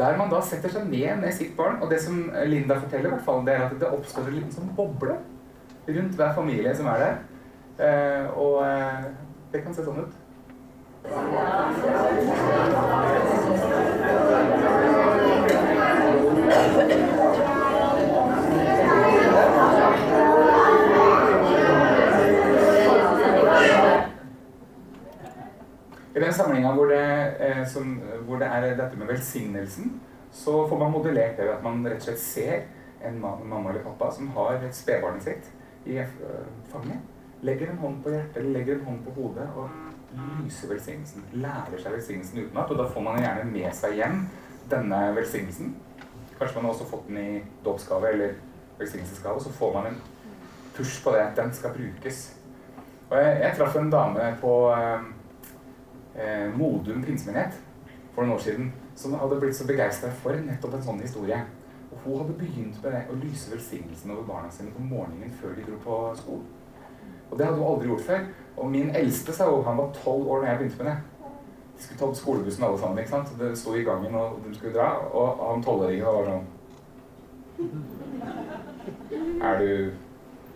[0.00, 3.16] Der man da setter seg ned med sitt barn, og det som Linda forteller, i
[3.18, 5.20] hvert fall, det er at det oppstår en liten sånn boble
[5.88, 7.16] rundt hver familie som er der.
[7.78, 9.04] Eh, og eh,
[9.52, 10.14] det kan se sånn ut.
[26.16, 27.02] I den samlinga hvor, det,
[27.44, 27.76] eh,
[28.24, 30.00] hvor det er dette med velsignelsen,
[30.32, 32.66] så får man modellert det ved at man rett og slett ser
[33.04, 35.52] en mamma eller pappa som har spedbarnet sitt
[35.86, 37.14] i eh, fanget.
[37.46, 39.68] Legger en hånd på hjertet eller legger en hånd på hodet og
[40.16, 41.24] lyser velsignelsen.
[41.32, 44.22] Lærer seg velsignelsen utenat, og da får man gjerne med seg hjem
[44.70, 45.74] denne velsignelsen.
[46.38, 48.38] Kanskje man har også fått den i dåpsgave eller
[48.78, 50.00] velsignelsesgave, så får man en
[50.76, 51.26] push på det.
[51.36, 52.24] Den skal brukes.
[53.10, 55.06] Og jeg, jeg traff en dame på eh,
[56.16, 57.60] eh, Modum pinsemenighet
[58.14, 61.38] for noen år siden som hadde blitt så begeistra for nettopp en sånn historie.
[62.04, 65.66] Og hun hadde begynt med å lyse velsignelsen over barna sine på morgenen før de
[65.66, 66.46] dro på skolen.
[67.30, 68.24] Og det hadde hun aldri gjort før.
[68.56, 70.98] Og min eldste sa jo, han var tolv år da jeg begynte med det.
[71.76, 73.32] De skulle ta opp skolebussen alle sammen, ikke sant?
[73.38, 74.88] Det sto i gangen, og de skulle dra.
[75.12, 76.46] Og han tolvåringen var sånn
[79.44, 79.70] Er du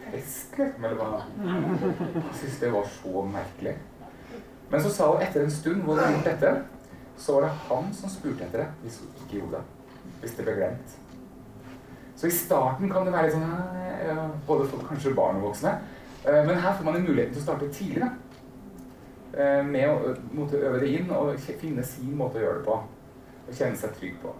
[0.07, 0.57] prest?
[0.61, 1.09] Eller hva?
[1.45, 3.75] Jeg syntes det var så merkelig.
[4.71, 6.51] Men så sa hun etter en stund hvor hun hadde gjort dette,
[7.21, 9.65] så var det han som spurte etter det hvis hun ikke gjorde det.
[10.23, 10.89] Hvis det ble glemt.
[12.21, 13.53] Så i starten kan det være litt sånn
[14.05, 15.73] ja, Både for kanskje barn og voksne.
[16.27, 18.11] Eh, Men her får man en muligheten til å starte tidligere.
[19.33, 22.77] Eh, Med å måtte øve det inn og finne sin måte å gjøre det på.
[23.49, 24.35] Og kjenne seg trygg på.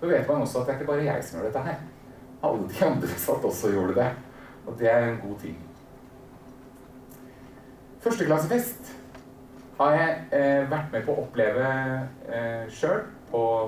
[0.00, 1.78] Så vet man også at det er ikke bare jeg som gjør dette her.
[2.42, 4.10] Alle de andre satt også og gjorde det.
[4.66, 5.56] Og det er en god ting.
[8.02, 8.92] Førsteklassefest
[9.78, 11.70] har jeg eh, vært med på å oppleve
[12.26, 13.04] eh, sjøl.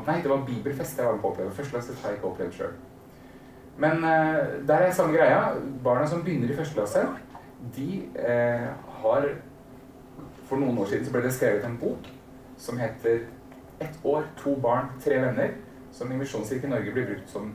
[0.06, 1.54] Nei, det var bibelfest jeg var med på å oppleve.
[1.54, 2.76] Førsteklassefest har jeg ikke opplevd sjøl.
[3.78, 5.54] Men eh, der er samme greia.
[5.84, 7.04] Barna som begynner i første klasse,
[7.76, 8.68] de eh,
[9.02, 9.28] har
[10.48, 12.06] For noen år siden så ble det skrevet en bok
[12.56, 13.18] som heter
[13.80, 15.52] 'Ett år, to barn, tre venner',
[15.92, 17.54] som i Misjonskirken Norge blir brukt som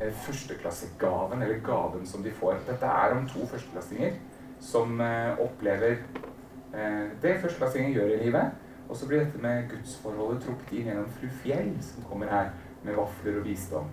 [0.00, 2.56] eh, førsteklassegaven, eller gaven som de får.
[2.66, 4.12] Dette er om to førsteklassinger
[4.60, 5.96] som eh, opplever
[6.74, 8.50] eh, det førsteklassinger gjør i livet.
[8.88, 12.50] Og så blir dette med gudsforholdet trukket inn gjennom Fru Fjell, som kommer her
[12.82, 13.88] med vafler og visdom.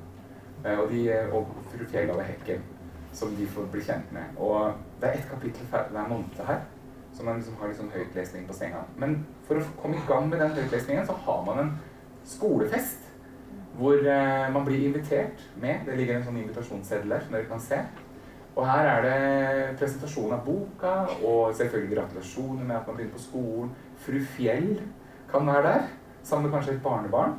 [0.66, 2.64] Eh, og, de, eh, og Fru Fjell Hekken,
[3.14, 4.36] som de får bli kjent med.
[4.38, 6.62] Og det er ett kapittel hver måned her,
[7.14, 8.84] så man liksom har litt sånn høytlesning på senga.
[8.97, 11.74] Men for å komme i gang med den høytlesningen, så har man en
[12.28, 13.09] skolefest.
[13.76, 15.86] Hvor eh, man blir invitert med.
[15.88, 17.80] Det ligger en sånn invitasjonsseddel der som dere kan se.
[18.51, 23.24] Og her er det presentasjon av boka, og selvfølgelig gratulasjoner med at man begynner på
[23.24, 23.72] skolen.
[24.03, 24.74] Fru Fjell
[25.32, 25.88] kan være der,
[26.24, 27.38] sammen med kanskje et barnebarn.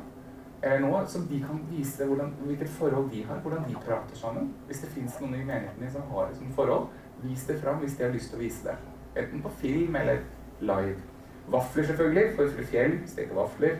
[0.63, 4.53] Noe som de kan vise hvordan, hvilket forhold de har, hvordan de prater sammen.
[4.67, 6.87] Hvis det fins noen i menigheten som har et sånt forhold,
[7.23, 8.77] vis det fram hvis de har lyst til å vise det.
[9.19, 10.23] Enten på film eller
[10.63, 10.95] live.
[11.51, 13.75] Vafler selvfølgelig, for Fru Fjell steker vafler.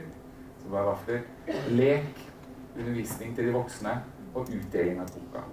[0.59, 1.21] Så bare vafler.
[1.71, 2.19] Lek,
[2.75, 3.95] undervisning til de voksne,
[4.35, 5.45] og utdeling av boka.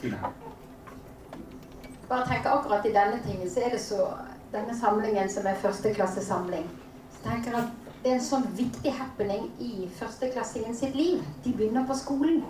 [0.00, 0.32] Tine.
[2.08, 4.08] Bare tenker akkurat i denne tingen, så er det så
[4.48, 6.62] Denne samlingen som er førsteklassesamling.
[7.12, 11.22] Så tenker jeg at det er en sånn viktig happening i førsteklassingen sitt liv.
[11.44, 12.42] De begynner på skolen.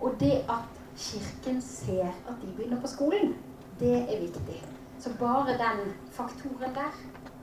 [0.00, 3.34] Og det at Kirken ser at de begynner på skolen,
[3.80, 4.58] det er viktig.
[5.00, 6.96] Så bare den faktoren der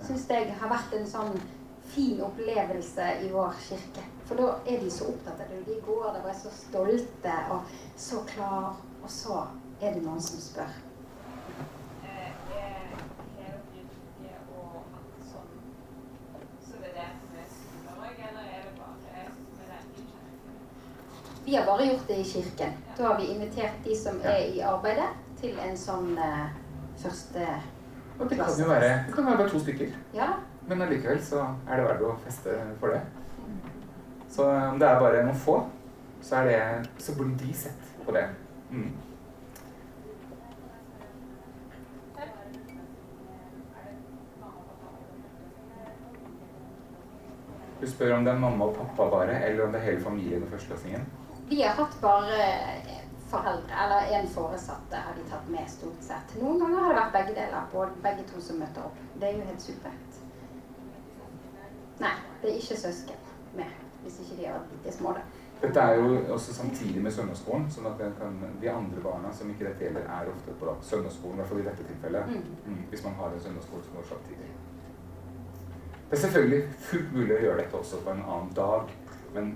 [0.06, 1.40] syns jeg har vært en sånn
[1.88, 4.04] fin opplevelse i vår kirke.
[4.28, 5.64] For da er de så opptatt av det.
[5.66, 9.40] De går der og er så stolte og så klar, og så
[9.82, 10.87] er det noen som spør.
[21.48, 22.70] Vi har bare gjort det i kirken.
[22.98, 25.06] Da har vi invitert de som er i arbeidet,
[25.40, 26.50] til en sånn uh,
[27.00, 27.44] første
[28.20, 29.94] Og det kan jo være, det kan være bare to stykker.
[30.18, 30.26] Ja,
[30.68, 33.00] Men allikevel så er det verdt å feste for det.
[34.28, 35.56] Så om det er bare noen få,
[36.20, 38.26] så, er det, så blir de sett på det.
[38.72, 38.90] Mm.
[47.80, 50.44] Du spør om det er mamma og pappa bare, eller om det er hele familien
[50.44, 51.08] og førsteklassingen.
[51.50, 52.38] Vi har hatt bare
[53.30, 56.36] foreldre, eller en foresatte har de tatt med stort sett.
[56.42, 59.02] Noen ganger har det vært begge deler, både begge to som møter opp.
[59.16, 60.22] Det er jo helt supert.
[62.04, 65.26] Nei, det er ikke søsken med, hvis ikke de har vært bitte små, da.
[65.62, 69.66] Dette er jo også samtidig med søndagsskolen, sånn at kan, de andre barna som ikke
[69.66, 72.30] dette gjelder, er ofte på søndagsskolen, i hvert fall i dette tilfellet.
[72.30, 72.60] Mm.
[72.68, 74.52] Mm, hvis man har en søndagsskole som går samtidig.
[76.08, 78.94] Det er selvfølgelig fullt mulig å gjøre dette også på en annen dag,
[79.34, 79.50] men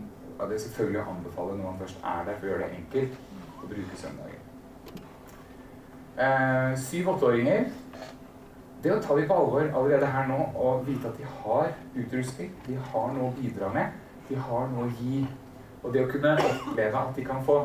[0.50, 3.20] det er selvfølgelig å anbefale når man først er der, for å gjøre det enkelt,
[3.62, 4.48] å bruke søndagen.
[6.22, 7.70] Eh, Syv-åtteåringer,
[8.84, 12.50] det å ta dem på alvor allerede her nå og vite at de har utrustning,
[12.66, 13.94] de har noe å bidra med,
[14.30, 15.22] de har noe å gi,
[15.84, 17.58] og det å kunne oppleve at de kan få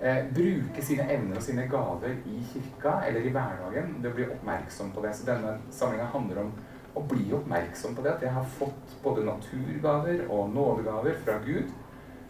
[0.00, 4.28] eh, bruke sine evner og sine gaver i kirka eller i hverdagen, det å bli
[4.32, 5.14] oppmerksom på det.
[5.16, 6.52] Så denne samlinga handler om
[6.94, 11.70] å bli oppmerksom på det at jeg har fått både naturgaver og nådegaver fra Gud.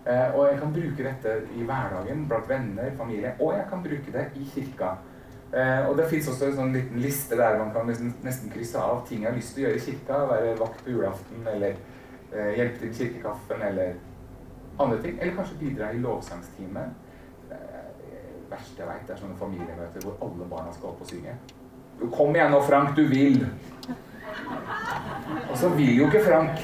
[0.06, 4.14] Eh, og jeg kan bruke dette i hverdagen blant venner, familie, og jeg kan bruke
[4.14, 4.96] det i kirka.
[5.52, 8.80] Eh, og det fins også en sånn liten liste der man kan nesten, nesten krysse
[8.82, 10.18] av ting jeg har lyst til å gjøre i kirka.
[10.32, 11.76] Være vakt på julaften, eller
[12.32, 13.94] eh, hjelpe til med kirkekaffen, eller
[14.82, 15.20] andre ting.
[15.20, 16.86] Eller kanskje bidra i lovsangstime.
[17.52, 17.60] Det
[18.50, 21.36] verste jeg veit, er sånne familiemøter hvor alle barna skal opp og synge.
[22.12, 23.44] Kom igjen nå, Frank, du vil!
[25.46, 26.58] Og så vil jo ikke Frank.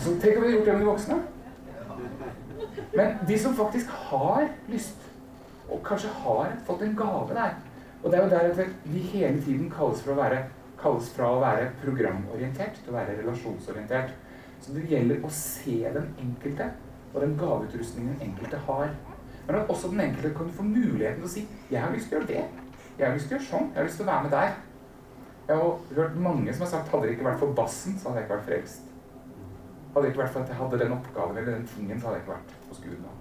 [0.00, 1.20] Så tenk om vi hadde gjort det med de voksne.
[2.94, 5.08] Men de som faktisk har lyst,
[5.70, 7.54] og kanskje har fått en gave der
[8.04, 10.42] Og det er jo der at vi hele tiden kalles, fra å være,
[10.76, 14.10] fra å være programorientert til å være relasjonsorientert.
[14.60, 16.68] Så det gjelder å se den enkelte
[17.14, 18.92] og den gaveutrustningen den enkelte har.
[19.46, 22.18] Men at også den enkelte kan få muligheten til å si 'Jeg har lyst til
[22.18, 22.44] å gjøre det.
[22.98, 23.68] Jeg har lyst til å gjøre sånn.
[23.72, 24.54] Jeg har lyst til å være med der'.
[25.48, 28.20] Jeg har hørt mange som har sagt 'Hadde det ikke vært for bassen, så hadde
[28.20, 28.93] jeg ikke vært frelst'.
[29.94, 32.18] Hadde det ikke vært for at jeg hadde den oppgaven eller den tingen, så hadde
[32.18, 33.12] jeg ikke vært hos Gud nå.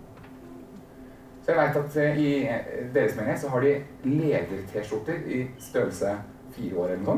[1.46, 6.16] Så jeg vet at eh, i eh, deres menighet så har de leder-T-skjorter i størrelse
[6.56, 7.18] fire år eller noe.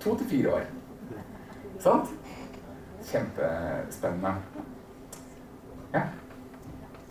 [0.00, 0.64] To til fire år.
[1.78, 2.10] Sant?
[3.04, 4.32] Kjempespennende.
[5.92, 6.02] Ja.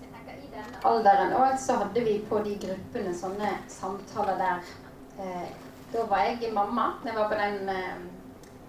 [0.01, 4.73] I den alderen òg så hadde vi på de gruppene sånne samtaler der
[5.21, 5.47] eh,
[5.93, 7.71] Da var jeg mamma jeg var på den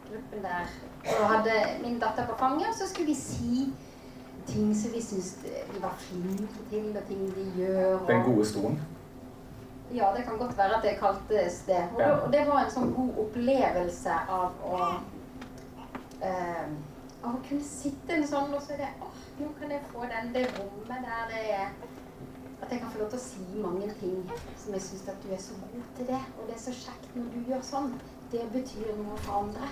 [0.07, 0.71] gruppen der
[1.09, 3.69] og hadde min datter på fanget, og så skulle vi si
[4.49, 7.95] ting som vi syntes de var flinke til, og ting de gjør.
[7.99, 8.79] Og, Den gode stolen.
[9.95, 11.83] Ja, det kan godt være at det kaltes det.
[11.95, 12.17] Og, Ja.
[12.33, 14.81] det var en sånn god opplevelse av å
[16.23, 16.69] eh,
[17.25, 20.05] Av å kunne sitte en sånn, og så er det åh, nå kan jeg få
[20.07, 21.69] den, det rommet der det er
[22.63, 25.33] At jeg kan få lov til å si mange ting som jeg syns at du
[25.35, 26.21] er så god til det.
[26.39, 27.93] Og det er så kjekt når du gjør sånn.
[28.33, 29.69] Det betyr noe for andre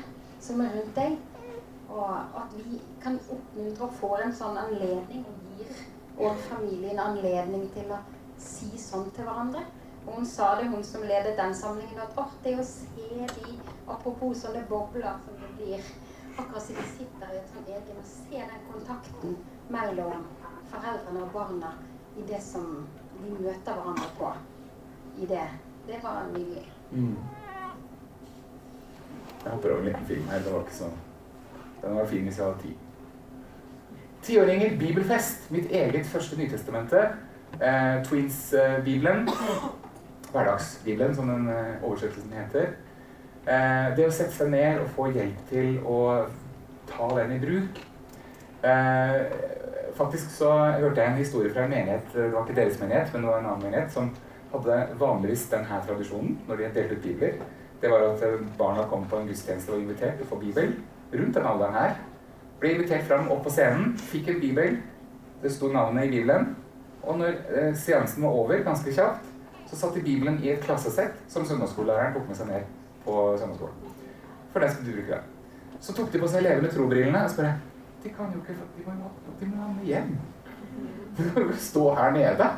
[0.46, 1.16] som er rundt deg.
[1.88, 5.84] Og at vi kan oppmuntre og få en sånn anledning og gir
[6.16, 8.00] og familien anledning til å
[8.40, 9.62] si sånn til hverandre.
[10.06, 13.56] Og hun sa det, hun som ledet den samlingen, at oh, det å se de
[13.86, 15.90] Apropos sånne bobler som det blir
[16.36, 19.36] Akkurat som de sitter i et sånt egen og se den kontakten
[19.72, 20.26] mellom
[20.68, 21.70] foreldrene og barna
[22.16, 22.66] i det som
[23.22, 24.32] de møter hverandre på.
[25.16, 25.46] I det.
[25.86, 26.66] Det var nydelig.
[26.90, 27.16] Mm.
[29.46, 30.38] Jeg hopper over en liten film her.
[30.42, 30.84] Det var ikke så
[31.82, 32.74] Den var fin hvis jeg hadde tid.
[34.22, 35.50] Tiåringer, bibelfest.
[35.50, 37.14] Mitt eget første Nytestamentet.
[37.62, 39.28] Eh, Twins-bibelen.
[40.32, 42.74] Hverdagsbibelen, som den eh, oversettelsen heter.
[43.46, 46.00] Eh, det å sette seg ned og få hjelp til å
[46.90, 47.78] ta den i bruk.
[48.66, 49.20] Eh,
[49.94, 53.22] faktisk så hørte jeg en historie fra en menighet, det var ikke deres menighet, men
[53.22, 54.10] det var en annen menighet, som
[54.50, 57.38] hadde vanligvis denne tradisjonen når de delte ut bibler.
[57.80, 60.40] Det var at eh, barna kom på en gudstjeneste og var invitert til å få
[60.40, 60.74] bibel.
[61.12, 61.96] Rundt den alderen her.
[62.60, 64.80] Ble invitert fram opp på scenen, fikk en bibel.
[65.42, 66.54] Det sto navnet i bibelen.
[67.02, 69.28] Og når eh, seansen var over, ganske kjapt,
[69.66, 72.74] så satte de bibelen i et klassesett som søndagsskolelæreren tok med seg ned
[73.04, 73.94] på søndagsskolen.
[74.52, 75.20] For den skulle du bruke.
[75.20, 75.80] den.
[75.80, 77.56] Så tok de på seg levende trobrillene og spurte
[78.06, 78.92] de kan jo ikke, de må
[79.56, 80.12] jo ha med hjem.
[81.16, 82.50] De må jo stå her nede.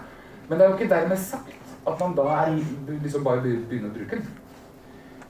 [0.49, 1.55] Men det er jo ikke dermed sagt
[1.89, 2.59] at man da er,
[3.03, 4.27] liksom bare begynner å bruke den.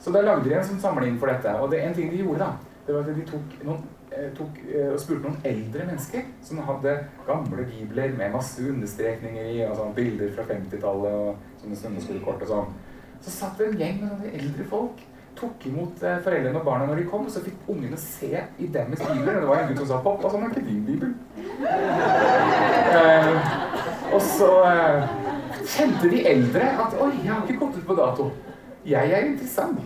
[0.00, 1.54] Så da lagde de en sånn samling for dette.
[1.60, 3.82] Og det en ting de gjorde, da, det var at de tok, noen,
[4.12, 6.94] eh, tok eh, og spurte noen eldre mennesker som hadde
[7.26, 12.52] gamle bibler med masse understrekninger i, og sånn bilder fra 50-tallet og sånne søndagsskolekort og
[12.54, 12.74] sånn.
[13.20, 15.04] Så satt det en gjeng med sånne eldre folk,
[15.38, 18.68] tok imot eh, foreldrene og barna når de kom, og så fikk ungene se i
[18.74, 19.36] deres bibler.
[19.36, 21.14] Og det var en gutt som sa 'Pappa, sånn er ikke din bibel'.
[22.98, 23.32] Eh,
[24.14, 25.08] og så eh,
[25.62, 28.30] kjente de eldre at 'Oi, jeg har ikke gått ut på dato'.
[28.88, 29.80] Jeg er interessant.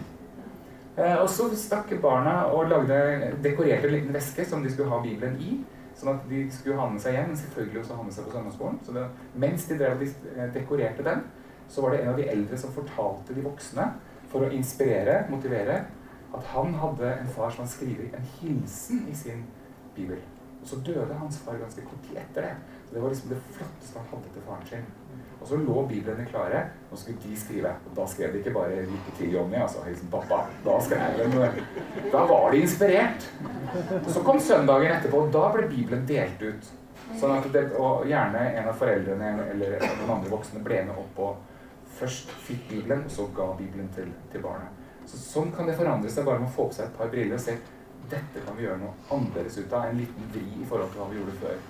[0.96, 2.98] Eh, og så stakk barna og lagde,
[3.42, 5.56] dekorerte en liten veske som de skulle ha Bibelen i.
[5.98, 8.34] Sånn at de skulle ha med seg hjem, men selvfølgelig også ha med seg på
[8.36, 8.78] søndagsskolen.
[8.86, 9.06] Så det,
[9.44, 11.24] mens de drev og eh, dekorerte den,
[11.72, 13.88] så var det en av de eldre som fortalte de voksne,
[14.32, 15.82] for å inspirere, motivere,
[16.32, 19.42] at han hadde en far som hadde skrevet en hilsen i sin
[19.96, 20.22] bibel.
[20.62, 22.54] Og så døde hans far ganske kort tid etter det.
[22.86, 24.86] Så det var liksom det flotteste han hadde til faren sin.
[25.42, 27.72] Og så lå biblene klare, og så skulle de skrive.
[27.88, 29.78] Og da skrev de ikke bare 'Lykke til, Jonny', altså.
[29.88, 30.46] liksom pappa.
[30.64, 31.50] Da skrev de
[32.12, 33.30] Da var de inspirert.
[34.06, 36.70] Så kom søndagen etterpå, og da ble Bibelen delt ut.
[37.20, 41.18] Sånn at det, og gjerne en av foreldrene eller noen andre voksne ble med opp
[41.18, 41.36] og
[41.98, 44.70] først fikk Bibelen, og så ga Bibelen til, til barnet.
[45.06, 47.36] Så Sånn kan det forandre seg bare med å få på seg et par briller
[47.36, 47.58] og se
[48.10, 49.88] dette kan vi gjøre noe annerledes ut av.
[49.88, 51.60] En liten vri i forhold til hva vi gjorde før.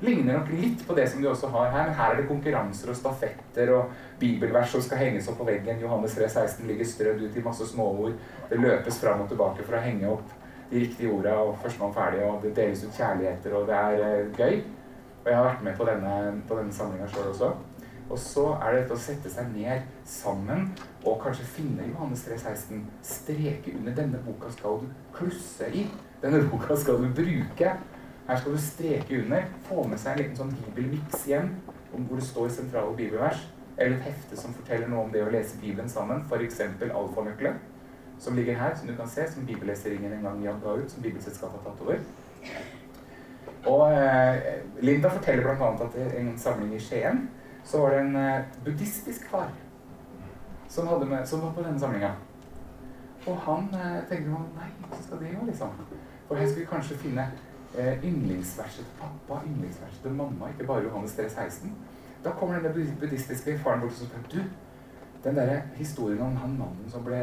[0.00, 2.88] Ligner nok litt på det som de også har her, men her er det konkurranser
[2.88, 3.90] og stafetter og
[4.20, 5.82] bibelvers som skal henges opp på veggen.
[5.82, 8.14] Johannes 3, 16 ligger strødd ut i masse småord.
[8.48, 10.36] Det løpes fram og tilbake for å henge opp
[10.70, 14.38] de riktige orda, og førstemann ferdig, og det deles ut kjærligheter, og det er eh,
[14.38, 14.60] gøy.
[15.20, 16.14] Og jeg har vært med på denne,
[16.48, 17.50] på denne samlinga sjøl også.
[18.10, 20.70] Og så er det dette å sette seg ned sammen
[21.04, 22.80] og kanskje finne Johannes 3, 16.
[23.06, 23.94] Streke under.
[23.94, 25.84] Denne boka skal du klusse i.
[26.22, 27.76] Denne boka skal du bruke.
[28.30, 29.46] Her skal du streke under.
[29.66, 31.48] Få med seg en liten sånn bibelmiks hjem
[31.90, 33.40] hvor det står sentrale bibelvers.
[33.74, 36.22] Eller et hefte som forteller noe om det å lese Bibelen sammen.
[36.28, 36.60] F.eks.
[36.86, 37.58] alfanøkkelen,
[38.22, 41.58] som ligger her, som du kan se, som bibelleseringen en gang ga ut, som Bibelselskapet
[41.58, 41.98] har tatt over.
[43.72, 45.72] Og eh, Linda forteller bl.a.
[45.88, 47.24] at i en samling i Skien
[47.66, 49.50] så var det en eh, buddhistisk far
[50.68, 52.14] som, med, som var på denne samlinga.
[53.26, 55.74] Og han eh, tenkte man, nei, hva skal det gjøre, liksom?
[56.28, 57.26] For her skal vi kanskje finne
[57.78, 61.74] eh, yndlingsverset til pappa, yndlingsverset til mamma, ikke bare Johannes 3, 16.
[62.24, 64.42] Da kommer denne buddhistiske faren bort og spør du,
[65.24, 67.20] den der historien om han mannen som ble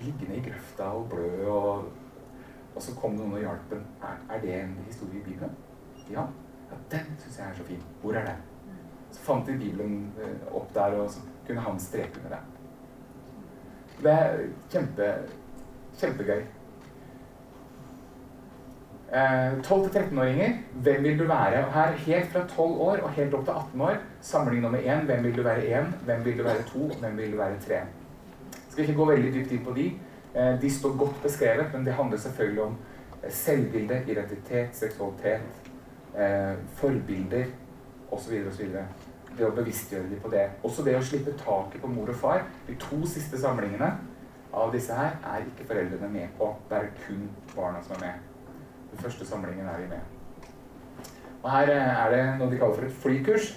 [0.00, 1.84] liggende i grøfta og blø, og,
[2.74, 5.54] og så kom noen og hjalp ham, er, er det en historie i Bibelen?
[6.10, 6.26] Ja.
[6.70, 7.82] ja den syns jeg er så fin.
[8.02, 8.42] Hvor er den?
[9.12, 12.42] Så fant de Bibelen eh, opp der, og så kunne han streke under det.
[14.02, 15.10] Det er kjempe,
[16.00, 16.42] kjempegøy.
[19.12, 21.66] Eh, 12-13-åringer, hvem vil du være?
[21.66, 25.04] Og her Helt fra 12 år og helt opp til 18 år, samling nummer 1.
[25.04, 25.84] Hvem vil du være 1?
[26.04, 26.88] Hvem vil du være 2?
[27.00, 27.74] Hvem vil du være 3?
[28.68, 29.92] Skal ikke gå veldig dypt inn på de.
[30.34, 32.76] Eh, de står godt beskrevet, men det handler selvfølgelig om
[33.22, 35.40] eh, selvbilde, identitet, seksualitet,
[36.16, 37.44] eh, forbilder
[38.10, 38.40] osv.
[38.48, 38.74] osv.
[39.38, 40.48] Det å bevisstgjøre dem på det.
[40.62, 42.44] Også det å slippe taket på mor og far.
[42.66, 43.92] De to siste samlingene
[44.54, 46.54] av disse her er ikke foreldrene med på.
[46.70, 48.33] Det er kun barna som er med.
[48.94, 50.02] Den første samlingen er vi med.
[51.42, 53.48] Og her eh, er det noe de kaller for et flykurs,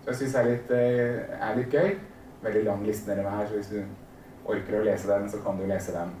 [0.00, 1.92] som jeg syns er, litt, eh, er litt gøy.
[2.42, 5.66] Veldig lang liste nedover her, så hvis du orker å lese den, så kan du
[5.68, 6.16] lese den.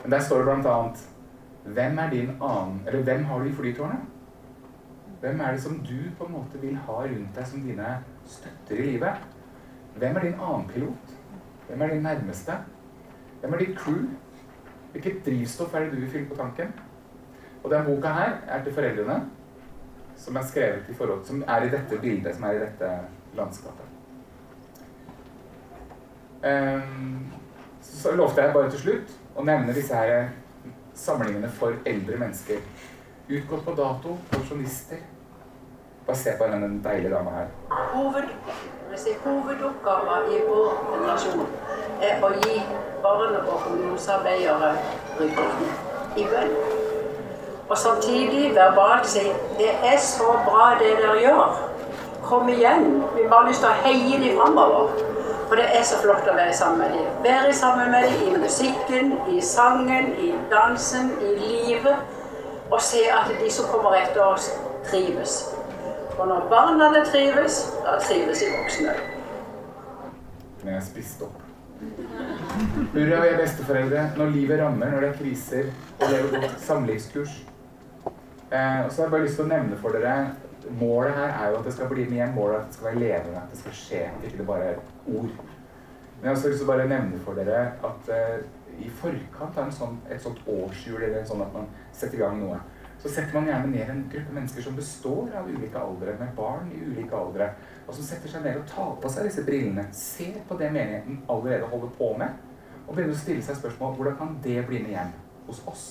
[0.00, 1.06] Men der står det blant annet
[1.76, 4.08] Hvem er din annen Eller hvem har du i flytårnet?
[5.20, 8.80] Hvem er det som du på en måte vil ha rundt deg som dine støtter
[8.80, 9.26] i livet?
[10.00, 11.16] Hvem er din annenpilot?
[11.68, 12.56] Hvem er din nærmeste?
[13.40, 14.06] Hvem er ditt crew?
[14.94, 16.72] Hvilket drivstoff er det du vil fylle på tanken?
[17.62, 19.20] Og den boka her er til foreldrene,
[20.16, 22.90] som er skrevet i forhold Som er i dette bildet, som er i dette
[23.34, 23.86] landskapet.
[26.44, 27.32] Ehm,
[27.82, 30.30] så lovte jeg bare til slutt å nevne disse her
[30.96, 32.62] samlingene for eldre mennesker.
[33.30, 35.02] Utgått på dato, pensjonister.
[36.06, 37.52] Bare se på denne deilige dama her.
[37.92, 38.32] Hoved,
[39.24, 41.46] hovedoppgaven i vår generasjon
[42.02, 42.58] er å gi
[43.02, 44.74] barne- og ungdomsarbeidere
[45.20, 45.74] ryggdekning
[46.16, 46.79] i bønn.
[47.70, 49.22] Og samtidig verbalt si
[49.58, 51.58] det er så bra det dere gjør.
[52.22, 53.02] Kom igjen.
[53.16, 54.90] Vi bare har lyst til å heie dem framover.
[55.50, 57.06] For det er så flott å være sammen med dem.
[57.24, 61.96] Være sammen med dem i musikken, i sangen, i dansen, i livet.
[62.70, 64.50] Og se at de som kommer etter oss,
[64.90, 65.40] trives.
[66.18, 68.96] Og når barna trives, da trives de voksne.
[70.62, 71.46] Men jeg spiste opp.
[72.92, 77.38] Hurra, vi er besteforeldre når livet rammer, når det er kriser, og lever godt samlivskurs.
[78.50, 80.14] Eh, og så har jeg bare lyst til å nevne for dere
[80.80, 83.00] Målet her er jo at det skal bli med målet er at det skal være
[83.00, 85.30] levende, at det skal skje, at ikke det bare er ord.
[85.32, 88.42] Men jeg har også lyst til å bare nevne for dere at eh,
[88.84, 92.60] i forkant av sånn, et sånt årshjul, eller sånn at man setter i gang noe,
[93.00, 96.68] så setter man gjerne ned en gruppe mennesker som består av ulike aldre, med barn
[96.76, 97.50] i ulike aldre,
[97.86, 101.22] og som setter seg ned og tar på seg disse brillene, ser på det menigheten
[101.32, 102.36] allerede holder på med,
[102.84, 105.90] og begynner å stille seg spørsmål hvordan kan det bli med hjem hos oss?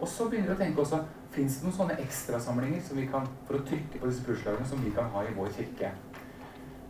[0.00, 3.28] Og så begynner de å tenke også Fins det noen sånne ekstrasamlinger som vi kan,
[3.48, 5.92] for å trykke på disse pulslagene som vi kan ha i vår kirke?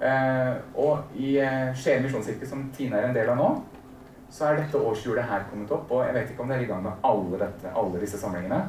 [0.03, 3.51] Eh, og i eh, Skien misjonskirke, som Tine er en del av nå,
[4.33, 5.91] så er dette årshjulet her kommet opp.
[5.93, 8.63] Og jeg vet ikke om dere er i gang med alle, dette, alle disse samlingene.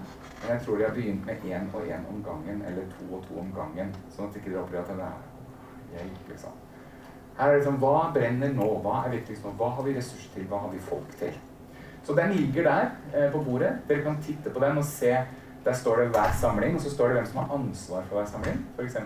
[0.43, 3.23] Men jeg tror de har begynt med én og én om gangen, eller to og
[3.25, 3.93] to om gangen.
[4.13, 6.59] Sånn at ikke dere opplever at det er hjelp, liksom.
[7.37, 8.67] Her er det sånn Hva brenner nå?
[8.83, 9.55] Hva er viktigst nå?
[9.57, 10.45] Hva har vi ressurser til?
[10.51, 11.33] Hva har vi folk til?
[12.03, 13.71] Så den ligger der eh, på bordet.
[13.87, 15.15] Dere kan titte på den og se
[15.65, 18.25] der står det hver samling, og så står det hvem som har ansvar for hver
[18.25, 18.65] samling.
[18.77, 18.97] F.eks.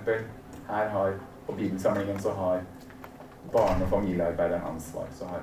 [0.68, 1.14] her har
[1.46, 2.62] på Bibelsamlingen så har
[3.52, 5.06] barne- og familiearbeideren ansvar.
[5.12, 5.42] Så, har,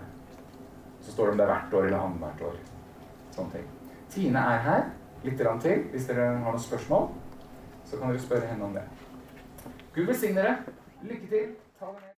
[1.01, 2.57] så står det om det er hvert år eller annethvert år.
[3.31, 3.69] Sånne ting.
[4.11, 4.83] Tine er her
[5.25, 5.85] litt til.
[5.91, 7.09] Hvis dere har noen spørsmål,
[7.85, 8.85] så kan dere spørre henne om det.
[9.95, 10.57] Gud velsigne dere.
[11.03, 11.55] Lykke til.
[11.79, 12.11] Ta det med.